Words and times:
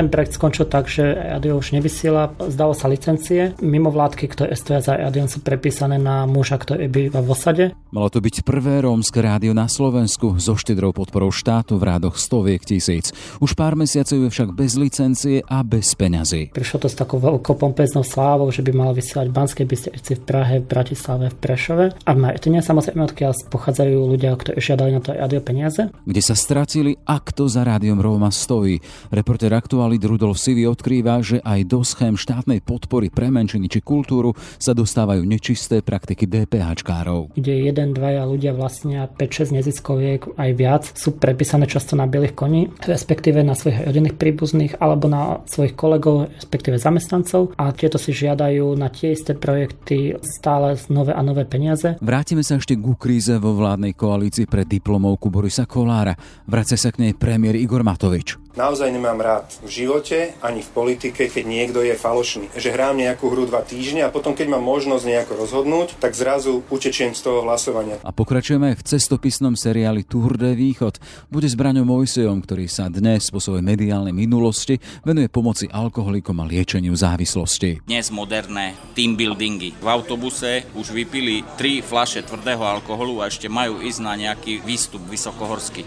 Ten 0.00 0.08
projekt 0.08 0.40
skončil 0.40 0.64
tak, 0.64 0.88
že 0.88 1.12
Adion 1.12 1.60
už 1.60 1.76
nevysiela, 1.76 2.32
zdalo 2.40 2.72
sa 2.72 2.88
licencie. 2.88 3.52
Mimo 3.60 3.92
vládky, 3.92 4.32
ktoré 4.32 4.56
stoja 4.56 4.80
za 4.80 4.96
Adion, 4.96 5.28
sú 5.28 5.44
prepísané 5.44 6.00
na 6.00 6.24
muža, 6.24 6.56
ktorý 6.56 6.88
býva 6.88 7.20
v 7.20 7.28
osade. 7.28 7.64
Malo 7.92 8.08
to 8.08 8.24
byť 8.24 8.40
prvé 8.40 8.80
rómske 8.80 9.20
rádio 9.20 9.52
na 9.52 9.68
Slovensku 9.68 10.40
so 10.40 10.56
štedrou 10.56 10.96
podporou 10.96 11.28
štátu 11.28 11.76
v 11.76 11.84
rádoch 11.84 12.16
stoviek 12.16 12.64
tisíc. 12.64 13.12
Už 13.44 13.52
pár 13.52 13.76
mesiacov 13.76 14.24
je 14.24 14.32
však 14.32 14.56
bez 14.56 14.80
licencie 14.80 15.44
a 15.44 15.60
bez 15.60 15.92
peňazí. 15.92 16.56
Prišlo 16.56 16.80
to 16.80 16.88
s 16.88 16.96
takou 16.96 17.20
veľkou 17.20 17.60
pompeznou 17.60 18.00
slávou, 18.00 18.48
že 18.48 18.64
by 18.64 18.72
mal 18.72 18.96
vysielať 18.96 19.28
v 19.28 19.36
Banskej 19.36 19.66
Bystrici 19.68 20.16
v 20.16 20.22
Prahe, 20.24 20.64
v 20.64 20.66
Bratislave, 20.70 21.28
v 21.28 21.36
Prešove. 21.36 21.84
A 22.08 22.10
v 22.16 22.18
Martine 22.24 22.64
samozrejme, 22.64 23.04
odkiaľ 23.04 23.52
pochádzajú 23.52 24.16
ľudia, 24.16 24.32
ktorí 24.32 24.64
žiadali 24.64 24.96
na 24.96 25.04
to 25.04 25.12
rádio 25.12 25.44
peniaze. 25.44 25.92
Kde 26.08 26.22
sa 26.24 26.32
stratili 26.32 26.96
a 27.04 27.20
kto 27.20 27.52
za 27.52 27.68
rádiom 27.68 28.00
Róma 28.00 28.32
stojí. 28.32 28.80
Reporter 29.12 29.50
aktualit 29.90 30.06
Rudolf 30.06 30.38
Sivy 30.38 30.70
odkrýva, 30.70 31.18
že 31.18 31.42
aj 31.42 31.66
do 31.66 31.82
schém 31.82 32.14
štátnej 32.14 32.62
podpory 32.62 33.10
pre 33.10 33.26
menšiny 33.26 33.66
či 33.66 33.82
kultúru 33.82 34.38
sa 34.54 34.70
dostávajú 34.70 35.26
nečisté 35.26 35.82
praktiky 35.82 36.30
DPHčkárov. 36.30 37.34
Kde 37.34 37.66
jeden 37.66 37.80
jeden, 37.80 37.96
dvaja 37.96 38.22
ľudia 38.28 38.52
vlastnia 38.54 39.08
5-6 39.08 39.56
neziskoviek 39.56 40.20
aj 40.36 40.50
viac, 40.54 40.82
sú 40.94 41.16
prepísané 41.16 41.66
často 41.66 41.98
na 41.98 42.06
bielých 42.06 42.36
koní, 42.36 42.70
respektíve 42.86 43.42
na 43.42 43.58
svojich 43.58 43.82
rodinných 43.88 44.14
príbuzných 44.14 44.78
alebo 44.78 45.10
na 45.10 45.42
svojich 45.50 45.74
kolegov, 45.74 46.30
respektíve 46.36 46.78
zamestnancov 46.78 47.56
a 47.58 47.72
tieto 47.74 47.98
si 47.98 48.12
žiadajú 48.14 48.78
na 48.78 48.92
tie 48.92 49.16
isté 49.16 49.34
projekty 49.34 50.20
stále 50.22 50.78
nové 50.92 51.16
a 51.16 51.22
nové 51.24 51.42
peniaze. 51.48 51.98
Vrátime 51.98 52.44
sa 52.44 52.60
ešte 52.60 52.76
ku 52.76 52.94
kríze 52.94 53.34
vo 53.40 53.56
vládnej 53.56 53.96
koalícii 53.96 54.46
pre 54.46 54.68
diplomovku 54.68 55.32
Borisa 55.32 55.66
Kolára. 55.66 56.14
Vracia 56.46 56.78
sa 56.78 56.94
k 56.94 57.08
nej 57.08 57.12
premiér 57.16 57.56
Igor 57.56 57.82
Matovič. 57.82 58.39
Naozaj 58.58 58.90
nemám 58.90 59.22
rád 59.22 59.46
v 59.62 59.70
živote 59.70 60.34
ani 60.42 60.58
v 60.58 60.70
politike, 60.74 61.30
keď 61.30 61.44
niekto 61.46 61.86
je 61.86 61.94
falošný. 61.94 62.50
Že 62.58 62.74
hrám 62.74 62.98
nejakú 62.98 63.30
hru 63.30 63.46
dva 63.46 63.62
týždne 63.62 64.02
a 64.02 64.10
potom, 64.10 64.34
keď 64.34 64.58
mám 64.58 64.66
možnosť 64.66 65.06
nejako 65.06 65.32
rozhodnúť, 65.46 65.94
tak 66.02 66.18
zrazu 66.18 66.66
utečiem 66.66 67.14
z 67.14 67.22
toho 67.22 67.46
hlasovania. 67.46 68.02
A 68.02 68.10
pokračujeme 68.10 68.74
aj 68.74 68.82
v 68.82 68.86
cestopisnom 68.90 69.54
seriáli 69.54 70.02
Tour 70.02 70.34
de 70.34 70.58
Východ. 70.58 70.98
Bude 71.30 71.46
s 71.46 71.54
Braňom 71.54 71.86
Mojsejom, 71.86 72.42
ktorý 72.42 72.66
sa 72.66 72.90
dnes 72.90 73.30
po 73.30 73.38
svojej 73.38 73.62
mediálnej 73.62 74.10
minulosti 74.10 74.82
venuje 75.06 75.30
pomoci 75.30 75.70
alkoholikom 75.70 76.42
a 76.42 76.44
liečeniu 76.50 76.98
závislosti. 76.98 77.86
Dnes 77.86 78.10
moderné 78.10 78.74
team 78.98 79.14
buildingy. 79.14 79.78
V 79.78 79.86
autobuse 79.86 80.66
už 80.74 80.90
vypili 80.90 81.46
tri 81.54 81.86
flaše 81.86 82.26
tvrdého 82.26 82.66
alkoholu 82.66 83.22
a 83.22 83.30
ešte 83.30 83.46
majú 83.46 83.78
ísť 83.78 84.00
na 84.02 84.18
nejaký 84.18 84.58
výstup 84.66 85.06
vysokohorský. 85.06 85.86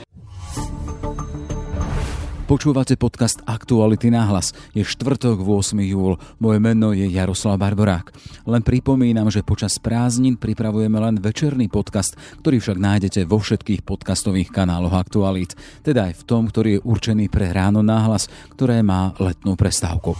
Počúvate 2.43 2.99
podcast 2.99 3.39
Aktuality 3.47 4.11
na 4.11 4.27
hlas. 4.27 4.51
Je 4.75 4.83
štvrtok 4.83 5.39
8. 5.39 5.79
júl. 5.87 6.19
Moje 6.43 6.59
meno 6.59 6.91
je 6.91 7.07
Jaroslav 7.07 7.55
Barborák. 7.55 8.11
Len 8.43 8.59
pripomínam, 8.59 9.31
že 9.31 9.47
počas 9.47 9.79
prázdnin 9.79 10.35
pripravujeme 10.35 10.99
len 10.99 11.23
večerný 11.23 11.71
podcast, 11.71 12.19
ktorý 12.43 12.59
však 12.59 12.77
nájdete 12.83 13.23
vo 13.31 13.39
všetkých 13.39 13.87
podcastových 13.87 14.51
kanáloch 14.51 14.91
Aktualit. 14.91 15.55
Teda 15.87 16.11
aj 16.11 16.19
v 16.19 16.23
tom, 16.27 16.51
ktorý 16.51 16.69
je 16.77 16.83
určený 16.83 17.31
pre 17.31 17.47
ráno 17.47 17.79
náhlas, 17.79 18.27
ktoré 18.59 18.83
má 18.83 19.15
letnú 19.23 19.55
prestávku. 19.55 20.11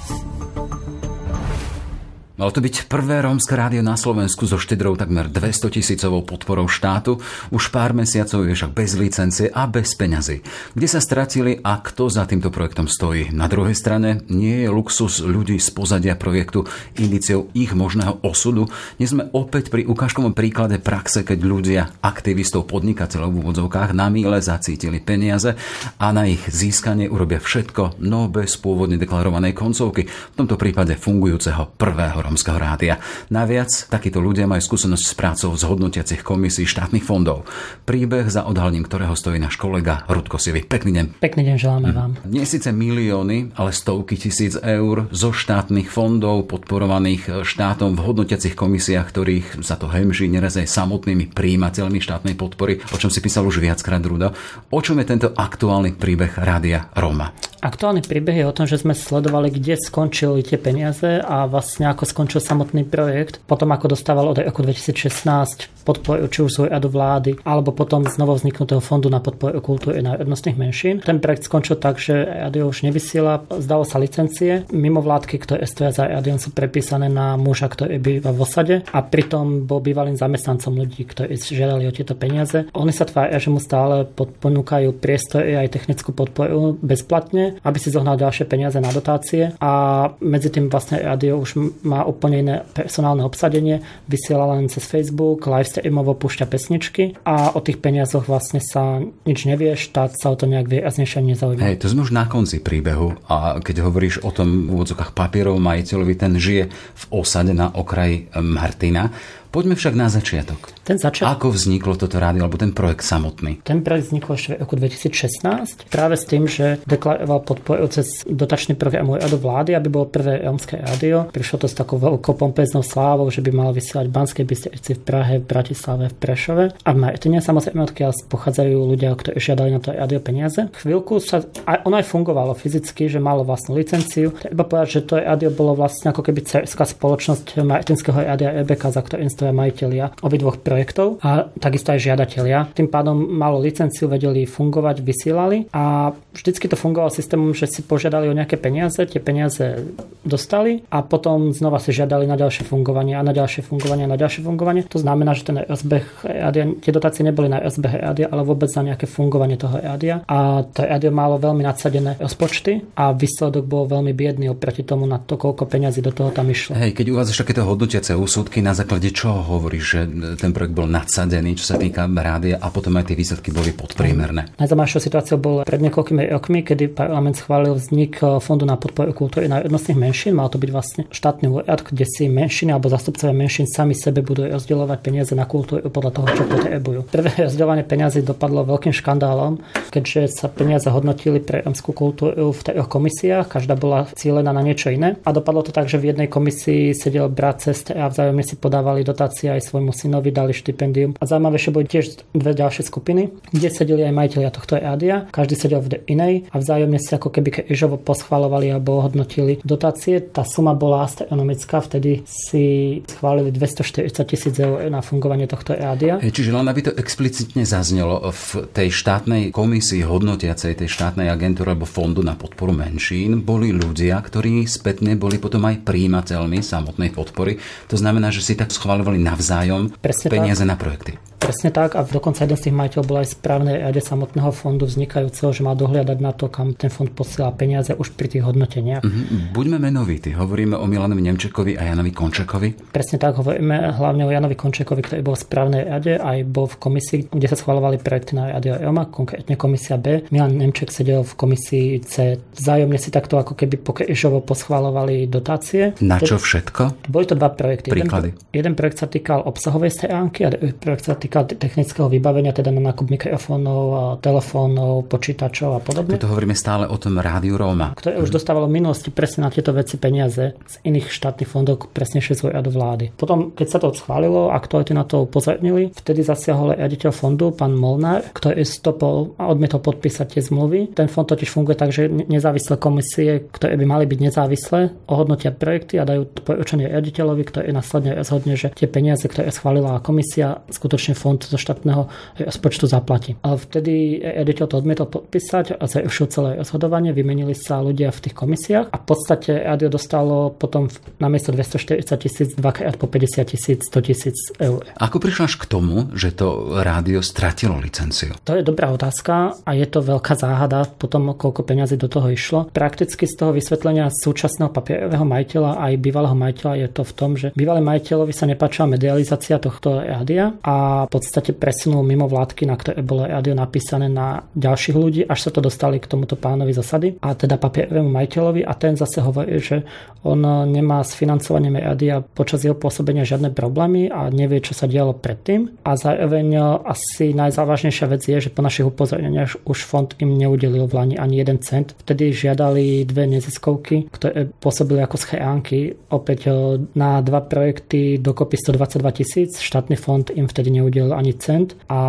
Malo 2.34 2.50
to 2.50 2.66
byť 2.66 2.90
prvé 2.90 3.22
rómske 3.22 3.54
rádio 3.54 3.86
na 3.86 3.94
Slovensku 3.94 4.50
so 4.50 4.58
štedrou 4.58 4.98
takmer 4.98 5.30
200 5.30 5.70
tisícovou 5.70 6.26
podporou 6.26 6.66
štátu. 6.66 7.22
Už 7.54 7.70
pár 7.70 7.94
mesiacov 7.94 8.50
je 8.50 8.58
však 8.58 8.74
bez 8.74 8.98
licencie 8.98 9.54
a 9.54 9.70
bez 9.70 9.94
peňazí. 9.94 10.42
Kde 10.74 10.88
sa 10.90 10.98
stratili 10.98 11.62
a 11.62 11.78
kto 11.78 12.10
za 12.10 12.26
týmto 12.26 12.50
projektom 12.50 12.90
stojí? 12.90 13.30
Na 13.30 13.46
druhej 13.46 13.78
strane 13.78 14.26
nie 14.34 14.66
je 14.66 14.70
luxus 14.74 15.22
ľudí 15.22 15.62
z 15.62 15.70
pozadia 15.78 16.18
projektu 16.18 16.66
indiciou 16.98 17.54
ich 17.54 17.70
možného 17.78 18.18
osudu. 18.26 18.66
Dnes 18.98 19.14
sme 19.14 19.30
opäť 19.30 19.70
pri 19.70 19.86
ukážkovom 19.86 20.34
príklade 20.34 20.82
praxe, 20.82 21.22
keď 21.22 21.38
ľudia, 21.38 21.82
aktivistov, 22.02 22.66
podnikateľov 22.66 23.30
v 23.30 23.40
úvodzovkách 23.46 23.94
na 23.94 24.10
míle 24.10 24.42
zacítili 24.42 24.98
peniaze 25.06 25.54
a 26.02 26.10
na 26.10 26.26
ich 26.26 26.42
získanie 26.50 27.06
urobia 27.14 27.38
všetko, 27.38 28.02
no 28.02 28.26
bez 28.26 28.58
pôvodne 28.58 28.98
deklarovanej 28.98 29.54
koncovky. 29.54 30.10
V 30.10 30.34
tomto 30.34 30.58
prípade 30.58 30.98
fungujúceho 30.98 31.78
prvého 31.78 32.23
Rómskeho 32.24 32.56
rádia. 32.56 33.04
Naviac, 33.28 33.92
takíto 33.92 34.24
ľudia 34.24 34.48
majú 34.48 34.64
skúsenosť 34.64 35.04
s 35.04 35.14
prácou 35.14 35.52
z 35.52 35.64
hodnotiacich 35.68 36.24
komisí 36.24 36.64
štátnych 36.64 37.04
fondov. 37.04 37.44
Príbeh, 37.84 38.32
za 38.32 38.48
odhalením 38.48 38.88
ktorého 38.88 39.12
stojí 39.14 39.44
náš 39.44 39.60
kolega 39.60 40.08
Rudko 40.08 40.40
Sivy. 40.40 40.64
Pekný 40.64 40.96
deň. 40.96 41.06
Pekný 41.20 41.44
deň 41.52 41.58
želáme 41.60 41.90
hm. 41.92 41.96
vám. 41.96 42.12
Nie 42.32 42.48
síce 42.48 42.72
milióny, 42.72 43.52
ale 43.60 43.76
stovky 43.76 44.16
tisíc 44.16 44.56
eur 44.56 45.12
zo 45.12 45.36
štátnych 45.36 45.92
fondov 45.92 46.48
podporovaných 46.48 47.44
štátom 47.44 48.00
v 48.00 48.04
hodnotiacich 48.08 48.56
komisiách, 48.56 49.08
ktorých 49.12 49.48
sa 49.66 49.76
to 49.76 49.92
hemží 49.92 50.32
neraz 50.32 50.56
aj 50.56 50.72
samotnými 50.72 51.36
príjimateľmi 51.36 52.00
štátnej 52.00 52.40
podpory, 52.40 52.80
o 52.94 52.98
čom 52.98 53.12
si 53.12 53.20
písal 53.20 53.44
už 53.44 53.60
viackrát 53.60 54.00
Rudo. 54.06 54.32
O 54.72 54.80
čom 54.80 55.02
je 55.02 55.10
tento 55.10 55.28
aktuálny 55.36 56.00
príbeh 56.00 56.38
Rádia 56.40 56.88
Roma? 56.96 57.36
Aktuálny 57.64 58.04
príbeh 58.04 58.44
je 58.44 58.46
o 58.46 58.52
tom, 58.52 58.68
že 58.68 58.76
sme 58.76 58.92
sledovali, 58.92 59.48
kde 59.48 59.80
skončili 59.80 60.44
tie 60.44 60.60
peniaze 60.60 61.24
a 61.24 61.48
vlastne 61.48 61.88
ako 61.88 62.04
skončil 62.14 62.38
samotný 62.38 62.86
projekt. 62.86 63.42
Potom 63.50 63.74
ako 63.74 63.98
dostával 63.98 64.30
od 64.30 64.38
roku 64.38 64.62
2016 64.62 65.84
podporu 65.84 66.30
či 66.30 66.46
už 66.46 66.52
svojej 66.54 66.80
do 66.80 66.88
vlády, 66.88 67.42
alebo 67.44 67.76
potom 67.76 68.08
znovu 68.08 68.38
vzniknutého 68.40 68.80
fondu 68.80 69.12
na 69.12 69.20
podporu 69.20 69.60
kultúry 69.60 70.00
národnostných 70.00 70.56
menšín. 70.56 71.02
Ten 71.04 71.20
projekt 71.20 71.48
skončil 71.48 71.80
tak, 71.82 72.00
že 72.00 72.24
Radio 72.24 72.72
už 72.72 72.88
nevysiela, 72.88 73.44
zdalo 73.52 73.84
sa 73.84 74.00
licencie. 74.00 74.68
Mimo 74.72 75.00
vládky, 75.00 75.36
ktoré 75.40 75.64
stoja 75.68 75.92
za 75.92 76.08
Radion, 76.08 76.40
sú 76.40 76.52
prepísané 76.52 77.08
na 77.08 77.36
muža, 77.36 77.68
ktorý 77.72 78.00
býva 78.00 78.32
v 78.32 78.44
osade 78.44 78.76
a 78.92 79.00
pritom 79.04 79.64
bol 79.64 79.80
bývalým 79.80 80.16
zamestnancom 80.20 80.76
ľudí, 80.76 81.08
ktorí 81.08 81.36
žiadali 81.40 81.88
o 81.88 81.96
tieto 81.96 82.16
peniaze. 82.16 82.68
Oni 82.76 82.92
sa 82.92 83.08
tvária, 83.08 83.40
že 83.40 83.52
mu 83.52 83.64
stále 83.64 84.08
ponúkajú 84.14 84.96
priestory 85.00 85.56
aj 85.56 85.72
technickú 85.80 86.12
podporu 86.12 86.76
bezplatne, 86.80 87.60
aby 87.64 87.78
si 87.80 87.92
zohnal 87.92 88.20
ďalšie 88.20 88.48
peniaze 88.48 88.80
na 88.80 88.92
dotácie 88.92 89.56
a 89.60 89.72
medzi 90.20 90.52
tým 90.52 90.68
vlastne 90.68 91.00
radio 91.00 91.40
už 91.40 91.82
má 91.88 92.03
úplne 92.06 92.38
iné 92.40 92.56
personálne 92.72 93.24
obsadenie, 93.26 93.82
vysiela 94.08 94.46
len 94.56 94.68
cez 94.70 94.84
Facebook, 94.86 95.46
live 95.48 95.68
streamovo 95.68 96.14
púšťa 96.16 96.46
pesničky 96.48 97.18
a 97.24 97.56
o 97.56 97.60
tých 97.60 97.80
peniazoch 97.80 98.28
vlastne 98.30 98.60
sa 98.64 99.02
nič 99.02 99.46
nevie, 99.50 99.76
štát 99.76 100.16
sa 100.16 100.32
o 100.32 100.36
to 100.38 100.46
nejak 100.46 100.70
výraznejšie 100.70 101.24
nezaujíma. 101.24 101.64
Hej, 101.64 101.84
to 101.84 101.92
sme 101.92 102.06
už 102.06 102.16
na 102.16 102.30
konci 102.30 102.60
príbehu 102.60 103.18
a 103.28 103.60
keď 103.60 103.86
hovoríš 103.86 104.24
o 104.24 104.32
tom 104.32 104.70
v 104.70 104.80
úvodzokách 104.80 105.16
papierov 105.16 105.60
majiteľovi, 105.60 106.14
ten 106.16 106.34
žije 106.38 106.70
v 106.72 107.04
osade 107.12 107.52
na 107.56 107.72
okraji 107.74 108.30
Martina. 108.40 109.10
Poďme 109.54 109.78
však 109.78 109.94
na 109.94 110.10
začiatok. 110.10 110.74
Ten 110.82 110.98
začiatok... 110.98 111.30
Ako 111.38 111.48
vzniklo 111.54 111.94
toto 111.94 112.18
rádio, 112.18 112.42
alebo 112.42 112.58
ten 112.58 112.74
projekt 112.74 113.06
samotný? 113.06 113.62
Ten 113.62 113.86
projekt 113.86 114.10
vznikol 114.10 114.34
ešte 114.34 114.58
v 114.58 114.66
roku 114.66 114.74
2016, 114.82 115.94
práve 115.94 116.18
s 116.18 116.26
tým, 116.26 116.50
že 116.50 116.82
deklaroval 116.90 117.46
podporu 117.46 117.86
cez 117.86 118.26
dotačný 118.26 118.74
program 118.74 119.14
do 119.14 119.38
vlády, 119.38 119.78
aby 119.78 119.94
bolo 119.94 120.10
prvé 120.10 120.42
rómske 120.42 120.82
rádio. 120.82 121.30
Prišlo 121.30 121.62
to 121.62 121.68
s 121.70 121.78
takou 121.78 122.02
veľkou 122.02 122.34
pompeznou 122.34 122.82
slávou, 122.82 123.30
že 123.30 123.46
by 123.46 123.54
malo 123.54 123.78
vysielať 123.78 124.10
v 124.10 124.16
Banskej 124.18 124.46
Bystrici, 124.50 124.98
v 124.98 125.02
Prahe, 125.06 125.38
v 125.38 125.46
Bratislave, 125.46 126.10
v 126.10 126.16
Prešove. 126.18 126.64
A 126.74 126.90
v 126.90 126.98
Martine 126.98 127.38
samozrejme, 127.38 127.86
odkiaľ 127.86 128.10
pochádzajú 128.34 128.74
ľudia, 128.74 129.14
ktorí 129.14 129.38
žiadali 129.38 129.70
na 129.70 129.78
to 129.86 129.94
rádio 129.94 130.18
peniaze. 130.18 130.66
Chvíľku 130.82 131.22
sa, 131.22 131.46
aj 131.70 131.86
ono 131.86 132.02
aj 132.02 132.10
fungovalo 132.10 132.58
fyzicky, 132.58 133.06
že 133.06 133.22
malo 133.22 133.46
vlastnú 133.46 133.78
licenciu. 133.78 134.34
Treba 134.34 134.66
povedať, 134.66 134.98
že 134.98 135.06
to 135.06 135.22
rádio 135.22 135.54
bolo 135.54 135.78
vlastne 135.78 136.10
ako 136.10 136.26
keby 136.26 136.42
cerská 136.42 136.90
spoločnosť 136.90 137.62
Martinského 137.62 138.18
rádia 138.18 138.50
Rebeka, 138.50 138.90
za 138.90 139.06
ktorým 139.06 139.30
stoja 139.44 139.52
majiteľia 139.52 140.24
obidvoch 140.24 140.64
projektov 140.64 141.20
a 141.20 141.52
takisto 141.60 141.92
aj 141.92 142.00
žiadatelia. 142.00 142.72
Tým 142.72 142.88
pádom 142.88 143.20
malo 143.20 143.60
licenciu, 143.60 144.08
vedeli 144.08 144.48
fungovať, 144.48 145.04
vysielali 145.04 145.68
a 145.76 146.16
vždycky 146.32 146.72
to 146.72 146.80
fungovalo 146.80 147.12
systémom, 147.12 147.52
že 147.52 147.68
si 147.68 147.84
požiadali 147.84 148.32
o 148.32 148.38
nejaké 148.38 148.56
peniaze, 148.56 149.04
tie 149.04 149.20
peniaze 149.20 149.84
dostali 150.24 150.88
a 150.88 151.04
potom 151.04 151.52
znova 151.52 151.84
si 151.84 151.92
žiadali 151.92 152.24
na 152.24 152.40
ďalšie 152.40 152.64
fungovanie 152.64 153.20
a 153.20 153.26
na 153.26 153.36
ďalšie 153.36 153.68
fungovanie 153.68 154.08
a 154.08 154.14
na 154.16 154.16
ďalšie 154.16 154.48
fungovanie. 154.48 154.88
To 154.88 155.04
znamená, 155.04 155.36
že 155.36 155.44
ten 155.44 155.60
rozbeh 155.60 156.08
rádia, 156.24 156.72
tie 156.80 156.96
dotácie 156.96 157.28
neboli 157.28 157.52
na 157.52 157.60
rozbeh 157.60 158.00
rádia, 158.00 158.32
ale 158.32 158.48
vôbec 158.48 158.72
na 158.80 158.96
nejaké 158.96 159.12
fungovanie 159.12 159.60
toho 159.60 159.76
rádia. 159.76 160.24
A 160.32 160.64
to 160.64 160.88
rádio 160.88 161.12
malo 161.12 161.36
veľmi 161.36 161.68
nadsadené 161.68 162.16
rozpočty 162.22 162.96
a 162.96 163.12
výsledok 163.12 163.68
bol 163.68 163.92
veľmi 163.92 164.16
biedný 164.16 164.48
oproti 164.48 164.88
tomu 164.88 165.04
na 165.04 165.20
to, 165.20 165.36
koľko 165.36 165.68
peňazí 165.68 166.00
do 166.00 166.16
toho 166.16 166.32
tam 166.32 166.48
išlo. 166.48 166.80
Hej, 166.80 166.96
keď 166.96 167.12
uvádzaš 167.12 167.44
takéto 167.44 167.68
hodnotiace 167.68 168.16
úsudky, 168.16 168.64
na 168.64 168.72
základe 168.78 169.10
čo 169.10 169.33
hovorí, 169.42 169.82
že 169.82 170.06
ten 170.38 170.54
projekt 170.54 170.78
bol 170.78 170.86
nadsadený, 170.86 171.58
čo 171.58 171.74
sa 171.74 171.76
týka 171.82 172.06
rádia 172.06 172.62
a 172.62 172.70
potom 172.70 172.94
aj 173.00 173.10
tie 173.10 173.18
výsledky 173.18 173.50
boli 173.50 173.74
podpriemerné? 173.74 174.54
Najzaujímavšou 174.62 175.02
situáciou 175.02 175.38
bol 175.42 175.56
pred 175.66 175.82
niekoľkými 175.82 176.30
rokmi, 176.30 176.62
kedy 176.62 176.94
parlament 176.94 177.40
schválil 177.40 177.74
vznik 177.74 178.22
Fondu 178.44 178.68
na 178.68 178.78
podporu 178.78 179.16
kultúry 179.16 179.50
národnostných 179.50 179.98
menšín. 179.98 180.38
Mal 180.38 180.52
to 180.52 180.60
byť 180.60 180.70
vlastne 180.70 181.04
štátny 181.10 181.48
úrad, 181.50 181.82
kde 181.82 182.06
si 182.06 182.30
menšiny 182.30 182.76
alebo 182.76 182.92
zastupcovia 182.92 183.34
menšín 183.34 183.66
sami 183.66 183.98
sebe 183.98 184.22
budú 184.22 184.46
rozdielovať 184.46 185.00
peniaze 185.00 185.34
na 185.34 185.48
kultúru 185.48 185.88
podľa 185.88 186.12
toho, 186.14 186.28
čo 186.36 186.44
potrebujú. 186.46 187.00
Prvé 187.08 187.32
rozdielovanie 187.48 187.88
peniazy 187.88 188.22
dopadlo 188.22 188.68
veľkým 188.68 188.92
škandálom, 188.92 189.64
keďže 189.90 190.30
sa 190.30 190.48
peniaze 190.52 190.92
hodnotili 190.92 191.40
pre 191.40 191.64
romskú 191.64 191.96
kultúru 191.96 192.52
v 192.52 192.62
troch 192.62 192.90
komisiách, 192.92 193.48
každá 193.48 193.80
bola 193.80 194.10
cieľená 194.14 194.52
na 194.52 194.62
niečo 194.66 194.92
iné. 194.92 195.16
A 195.24 195.30
dopadlo 195.32 195.64
to 195.64 195.72
tak, 195.72 195.88
že 195.88 196.02
v 196.02 196.12
jednej 196.12 196.28
komisii 196.28 196.92
sedel 196.98 197.30
brat 197.32 197.64
cest 197.64 197.94
a 197.94 198.10
vzájomne 198.10 198.44
si 198.44 198.60
podávali 198.60 199.06
dotácie 199.24 199.56
aj 199.56 199.72
svojmu 199.72 199.96
synovi, 199.96 200.36
dali 200.36 200.52
štipendium. 200.52 201.16
A 201.16 201.24
zaujímavé, 201.24 201.56
že 201.56 201.72
boli 201.72 201.88
tiež 201.88 202.28
dve 202.36 202.52
ďalšie 202.52 202.84
skupiny, 202.84 203.32
kde 203.56 203.72
sedeli 203.72 204.04
aj 204.04 204.12
majiteľia 204.12 204.52
tohto 204.52 204.76
rádia, 204.76 205.32
každý 205.32 205.56
sedel 205.56 205.80
v 205.80 206.04
inej 206.12 206.52
a 206.52 206.60
vzájomne 206.60 207.00
si 207.00 207.16
ako 207.16 207.32
keby 207.32 207.72
kežovo 207.72 207.96
poschvalovali 207.96 208.68
alebo 208.76 209.00
hodnotili 209.00 209.64
dotácie. 209.64 210.20
Tá 210.20 210.44
suma 210.44 210.76
bola 210.76 211.08
astronomická, 211.08 211.80
vtedy 211.80 212.28
si 212.28 213.00
schválili 213.08 213.56
240 213.56 214.12
tisíc 214.28 214.60
eur 214.60 214.84
na 214.92 215.00
fungovanie 215.00 215.48
tohto 215.48 215.72
rádia. 215.72 216.20
Čiže 216.20 216.52
len 216.52 216.68
aby 216.68 216.92
to 216.92 216.92
explicitne 217.00 217.64
zaznelo 217.64 218.28
v 218.28 218.68
tej 218.76 218.92
štátnej 218.92 219.56
komisii 219.56 220.04
hodnotiacej 220.04 220.84
tej 220.84 220.90
štátnej 220.92 221.32
agentúry 221.32 221.72
alebo 221.72 221.88
fondu 221.88 222.20
na 222.20 222.36
podporu 222.36 222.76
menšín 222.76 223.40
boli 223.40 223.72
ľudia, 223.72 224.20
ktorí 224.20 224.68
spätne 224.68 225.16
boli 225.16 225.40
potom 225.40 225.64
aj 225.64 225.88
príjimateľmi 225.88 226.60
samotnej 226.60 227.16
podpory. 227.16 227.62
To 227.88 227.96
znamená, 227.96 228.34
že 228.34 228.42
si 228.42 228.58
tak 228.58 228.74
schváľovali 228.74 229.13
navzájom 229.20 229.94
Presne 230.02 230.30
peniaze 230.30 230.64
tak. 230.66 230.70
na 230.70 230.76
projekty. 230.76 231.12
Presne 231.44 231.76
tak 231.76 232.00
a 232.00 232.08
dokonca 232.08 232.48
jeden 232.48 232.56
z 232.56 232.72
tých 232.72 232.76
majiteľov 232.80 233.04
bol 233.04 233.20
aj 233.20 233.36
správne 233.36 233.76
rade 233.76 234.00
samotného 234.00 234.56
fondu 234.56 234.88
vznikajúceho, 234.88 235.52
že 235.52 235.60
má 235.60 235.76
dohliadať 235.76 236.18
na 236.24 236.32
to, 236.32 236.48
kam 236.48 236.72
ten 236.72 236.88
fond 236.88 237.12
posiela 237.12 237.52
peniaze 237.52 237.92
už 237.92 238.16
pri 238.16 238.32
tých 238.32 238.48
hodnoteniach. 238.48 239.04
Mm-hmm. 239.04 239.52
Buďme 239.52 239.76
menovití. 239.76 240.32
Hovoríme 240.32 240.80
o 240.80 240.88
Milanovi 240.88 241.20
Nemčekovi 241.20 241.76
a 241.76 241.92
Janovi 241.92 242.16
Končekovi. 242.16 242.96
Presne 242.96 243.20
tak, 243.20 243.44
hovoríme 243.44 243.92
hlavne 243.92 244.24
o 244.24 244.32
Janovi 244.32 244.56
Končekovi, 244.56 245.04
ktorý 245.04 245.20
bol 245.20 245.36
v 245.36 245.44
správnej 245.44 245.84
rade, 245.84 246.16
aj 246.16 246.48
bol 246.48 246.72
v 246.72 246.80
komisii, 246.80 247.20
kde 247.28 247.48
sa 247.52 247.60
schvalovali 247.60 248.00
projekty 248.00 248.40
na 248.40 248.56
Radio 248.56 248.80
Roma, 248.80 249.12
konkrétne 249.12 249.60
komisia 249.60 250.00
B. 250.00 250.24
Milan 250.32 250.56
Nemček 250.56 250.96
sedel 250.96 251.28
v 251.28 251.34
komisii 251.36 252.08
C. 252.08 252.40
Vzájomne 252.56 252.96
si 252.96 253.12
takto 253.12 253.36
ako 253.36 253.60
keby 253.60 253.84
pokešovo 253.84 254.40
poschvalovali 254.48 255.28
dotácie. 255.28 255.92
Na 256.00 256.24
čo 256.24 256.40
všetko? 256.40 257.12
Boli 257.12 257.28
to 257.28 257.36
dva 257.36 257.52
projekty. 257.52 257.92
Príklady. 257.92 258.32
Jeden, 258.32 258.72
jeden 258.72 258.74
projekt 258.80 259.04
sa 259.04 259.12
týkal 259.12 259.44
obsahovej 259.44 259.92
stránky 259.92 260.48
a 260.48 260.56
projekt 260.56 261.12
sa 261.12 261.20
týkal 261.20 261.33
týka 261.34 261.58
technického 261.58 262.06
vybavenia, 262.14 262.54
teda 262.54 262.70
na 262.70 262.94
nákup 262.94 263.10
mikrofónov, 263.10 264.22
telefónov, 264.22 265.10
počítačov 265.10 265.70
a 265.74 265.80
podobne. 265.82 266.22
To 266.22 266.30
hovoríme 266.30 266.54
stále 266.54 266.86
o 266.86 266.94
tom 267.02 267.18
rádiu 267.18 267.58
Róma. 267.58 267.98
Ktoré 267.98 268.22
už 268.22 268.30
dostávalo 268.30 268.70
v 268.70 268.78
minulosti 268.78 269.10
presne 269.10 269.50
na 269.50 269.50
tieto 269.50 269.74
veci 269.74 269.98
peniaze 269.98 270.54
z 270.54 270.76
iných 270.86 271.10
štátnych 271.10 271.50
fondov, 271.50 271.90
presne 271.90 272.22
svoj 272.22 272.54
do 272.62 272.70
vlády. 272.70 273.10
Potom, 273.18 273.50
keď 273.50 273.68
sa 273.68 273.82
to 273.82 273.90
schválilo, 273.98 274.54
aktuality 274.54 274.94
na 274.94 275.10
to 275.10 275.26
upozornili, 275.26 275.90
vtedy 275.90 276.22
zasiahol 276.22 276.78
riaditeľ 276.78 277.10
fondu, 277.10 277.50
pán 277.50 277.74
Molnár, 277.74 278.30
ktorý 278.30 278.62
stopol 278.62 279.34
a 279.42 279.50
odmietol 279.50 279.82
podpísať 279.82 280.38
tie 280.38 280.42
zmluvy. 280.46 280.94
Ten 280.94 281.10
fond 281.10 281.26
totiž 281.26 281.50
funguje 281.50 281.74
tak, 281.74 281.90
že 281.90 282.06
nezávislé 282.14 282.78
komisie, 282.78 283.50
ktoré 283.50 283.74
by 283.74 283.86
mali 283.90 284.06
byť 284.06 284.20
nezávislé, 284.22 284.94
ohodnotia 285.10 285.50
projekty 285.50 285.98
a 285.98 286.06
dajú 286.06 286.30
poručenie 286.46 286.86
riaditeľovi, 286.94 287.44
ktorý 287.48 287.68
následne 287.74 288.14
rozhodne, 288.22 288.54
že 288.54 288.70
tie 288.78 288.86
peniaze, 288.86 289.26
ktoré 289.26 289.50
schválila 289.50 289.98
komisia, 290.04 290.62
skutočne 290.70 291.18
fond 291.24 291.40
zo 291.40 291.56
štátneho 291.56 292.12
rozpočtu 292.44 292.92
zaplatí. 292.92 293.40
A 293.48 293.56
vtedy 293.56 294.20
editor 294.20 294.68
to 294.68 294.84
odmietol 294.84 295.08
podpísať 295.08 295.80
a 295.80 295.88
zrušil 295.88 296.28
celé 296.28 296.50
rozhodovanie, 296.60 297.16
vymenili 297.16 297.56
sa 297.56 297.80
ľudia 297.80 298.12
v 298.12 298.28
tých 298.28 298.36
komisiách 298.36 298.92
a 298.92 298.98
v 299.00 299.06
podstate 299.08 299.64
rádio 299.64 299.88
dostalo 299.88 300.52
potom 300.52 300.92
na 301.24 301.32
miesto 301.32 301.56
240 301.56 302.04
tisíc 302.20 302.50
dvakrát 302.60 303.00
po 303.00 303.08
50 303.08 303.48
tisíc, 303.48 303.80
100 303.88 304.10
tisíc 304.12 304.36
eur. 304.60 304.84
Ako 305.00 305.24
prišlo 305.24 305.48
až 305.48 305.56
k 305.56 305.66
tomu, 305.72 306.12
že 306.12 306.36
to 306.36 306.82
rádio 306.84 307.24
stratilo 307.24 307.80
licenciu? 307.80 308.36
To 308.44 308.60
je 308.60 308.66
dobrá 308.66 308.92
otázka 308.92 309.56
a 309.64 309.72
je 309.72 309.88
to 309.88 310.04
veľká 310.04 310.36
záhada 310.36 310.84
potom, 311.00 311.32
koľko 311.38 311.64
peňazí 311.64 311.96
do 311.96 312.12
toho 312.12 312.28
išlo. 312.34 312.68
Prakticky 312.74 313.30
z 313.30 313.36
toho 313.38 313.56
vysvetlenia 313.56 314.10
súčasného 314.12 314.74
papierového 314.74 315.24
majiteľa 315.24 315.80
aj 315.80 315.94
bývalého 316.02 316.36
majiteľa 316.36 316.74
je 316.84 316.88
to 316.90 317.04
v 317.06 317.14
tom, 317.14 317.32
že 317.38 317.48
bývalý 317.54 317.80
majiteľovi 317.86 318.34
sa 318.34 318.50
nepáčila 318.50 318.90
medializácia 318.90 319.62
tohto 319.62 320.02
rádia 320.02 320.58
a 320.66 321.06
podstate 321.14 321.54
presunul 321.54 322.02
mimo 322.02 322.26
vládky, 322.26 322.66
na 322.66 322.74
ktoré 322.74 323.06
bolo 323.06 323.30
rádio 323.30 323.54
napísané 323.54 324.10
na 324.10 324.42
ďalších 324.58 324.98
ľudí, 324.98 325.22
až 325.30 325.46
sa 325.46 325.52
to 325.54 325.62
dostali 325.62 326.02
k 326.02 326.10
tomuto 326.10 326.34
pánovi 326.34 326.74
zasady 326.74 327.22
a 327.22 327.38
teda 327.38 327.62
papierovému 327.62 328.10
majiteľovi 328.10 328.66
a 328.66 328.74
ten 328.74 328.98
zase 328.98 329.22
hovorí, 329.22 329.62
že 329.62 329.86
on 330.26 330.42
nemá 330.66 331.04
s 331.04 331.14
financovaním 331.14 331.78
rádia 331.78 332.24
počas 332.24 332.64
jeho 332.64 332.74
pôsobenia 332.74 333.28
žiadne 333.28 333.52
problémy 333.52 334.08
a 334.08 334.32
nevie, 334.32 334.64
čo 334.64 334.72
sa 334.72 334.88
dialo 334.88 335.14
predtým 335.14 335.84
a 335.84 336.00
zároveň 336.00 336.82
asi 336.88 337.36
najzávažnejšia 337.36 338.08
vec 338.08 338.24
je, 338.24 338.48
že 338.48 338.50
po 338.50 338.64
našich 338.64 338.88
upozorneniach 338.88 339.68
už 339.68 339.84
fond 339.84 340.08
im 340.24 340.40
neudelil 340.40 340.88
v 340.88 340.96
Lani 340.96 341.16
ani 341.20 341.44
jeden 341.44 341.60
cent. 341.60 341.92
Vtedy 342.08 342.32
žiadali 342.32 343.04
dve 343.04 343.28
neziskovky, 343.28 344.08
ktoré 344.08 344.48
pôsobili 344.48 345.04
ako 345.04 345.20
schránky 345.20 345.92
opäť 346.08 346.56
na 346.96 347.20
dva 347.20 347.44
projekty 347.44 348.16
dokopy 348.16 348.56
122 348.56 349.20
tisíc. 349.20 349.60
Štátny 349.60 350.00
fond 350.00 350.24
im 350.32 350.48
vtedy 350.48 350.72
neudelil 350.72 351.03
neudelil 351.04 351.20
ani 351.20 351.34
cent 351.36 351.76
a 351.92 352.00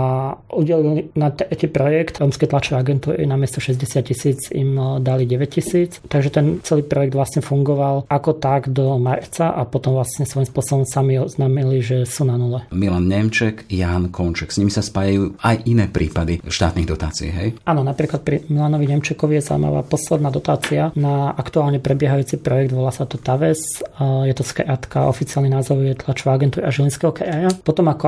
udelili 0.55 1.11
na 1.19 1.31
tretí 1.35 1.67
projekt 1.67 2.23
Rómskej 2.23 2.49
tlačové 2.49 2.81
agentúry 2.81 3.27
na 3.27 3.35
miesto 3.35 3.59
60 3.59 3.83
tisíc 4.07 4.41
im 4.55 4.75
no, 4.75 5.03
dali 5.03 5.27
9 5.27 5.51
tisíc, 5.51 5.99
takže 6.07 6.31
ten 6.31 6.63
celý 6.63 6.87
projekt 6.87 7.19
vlastne 7.19 7.43
fungoval 7.43 8.07
ako 8.07 8.31
tak 8.39 8.71
do 8.71 8.97
marca 9.03 9.51
a 9.51 9.67
potom 9.67 9.99
vlastne 9.99 10.25
svojím 10.25 10.47
spôsobom 10.47 10.85
sami 10.87 11.19
oznámili, 11.19 11.83
že 11.83 12.07
sú 12.07 12.23
na 12.23 12.39
nule. 12.39 12.63
Milan 12.71 13.11
Nemček, 13.11 13.67
Jan 13.67 14.15
Konček, 14.15 14.55
s 14.55 14.63
nimi 14.63 14.71
sa 14.71 14.85
spájajú 14.85 15.35
aj 15.43 15.67
iné 15.67 15.91
prípady 15.91 16.39
štátnych 16.47 16.87
dotácií, 16.87 17.29
hej? 17.35 17.49
Áno, 17.67 17.83
napríklad 17.83 18.23
pri 18.23 18.47
Milanovi 18.47 18.87
Nemčekovi 18.87 19.43
je 19.43 19.47
zaujímavá 19.51 19.83
posledná 19.83 20.31
dotácia 20.31 20.95
na 20.95 21.35
aktuálne 21.35 21.83
prebiehajúci 21.83 22.39
projekt, 22.39 22.71
volá 22.71 22.95
sa 22.95 23.09
to 23.09 23.19
TAVES, 23.19 23.83
je 24.31 24.35
to 24.37 24.45
skratka, 24.47 25.11
oficiálny 25.11 25.51
názov 25.51 25.83
je 25.83 25.99
tlačová 25.99 26.39
agentúra 26.39 26.71
Žilinského 26.71 27.11
kraja. 27.11 27.51
Potom 27.65 27.91
ako 27.91 28.05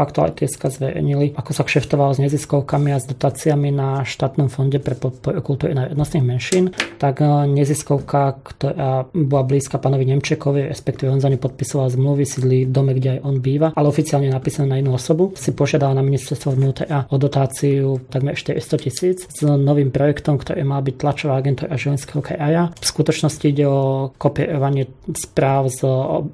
aktuality.sk 0.67 0.77
zverejnili, 0.87 1.27
ako 1.39 1.51
sa 1.55 1.63
kšeftovalo 1.65 2.13
s 2.15 2.23
neziskovkami 2.23 2.91
a 2.93 2.99
s 3.01 3.07
dotáciami 3.09 3.71
na 3.73 4.03
štátnom 4.03 4.51
fonde 4.51 4.83
pre 4.83 4.99
podporu 4.99 5.41
kultúry 5.41 5.73
národnostných 5.75 6.25
menšín, 6.27 6.65
tak 6.99 7.23
eh, 7.23 7.29
neziskovka, 7.47 8.43
ktorá 8.43 9.09
bola 9.15 9.45
blízka 9.47 9.79
pánovi 9.79 10.07
Nemčekovi, 10.11 10.69
respektíve 10.71 11.11
on 11.11 11.23
za 11.23 11.31
ňu 11.31 11.39
podpisoval 11.39 11.91
zmluvy, 11.95 12.25
sídli 12.27 12.59
v 12.67 12.73
dome, 12.73 12.93
kde 12.95 13.19
aj 13.19 13.21
on 13.25 13.37
býva, 13.41 13.69
ale 13.73 13.87
oficiálne 13.89 14.29
napísané 14.31 14.77
na 14.77 14.81
inú 14.83 14.95
osobu, 14.95 15.33
si 15.39 15.55
požiadala 15.55 15.97
na 15.97 16.05
ministerstvo 16.05 16.55
vnútra 16.55 17.07
o 17.11 17.17
dotáciu 17.17 18.03
takmer 18.11 18.35
400 18.37 18.85
tisíc 18.85 19.19
s 19.27 19.41
novým 19.43 19.91
projektom, 19.95 20.37
ktorý 20.37 20.67
má 20.67 20.79
byť 20.83 20.95
tlačová 20.99 21.39
agentúra 21.41 21.79
Žilinského 21.79 22.21
kraja. 22.21 22.73
V 22.77 22.87
skutočnosti 22.87 23.45
ide 23.47 23.65
o 23.69 24.11
kopírovanie 24.17 24.89
správ 25.15 25.69
z, 25.71 25.87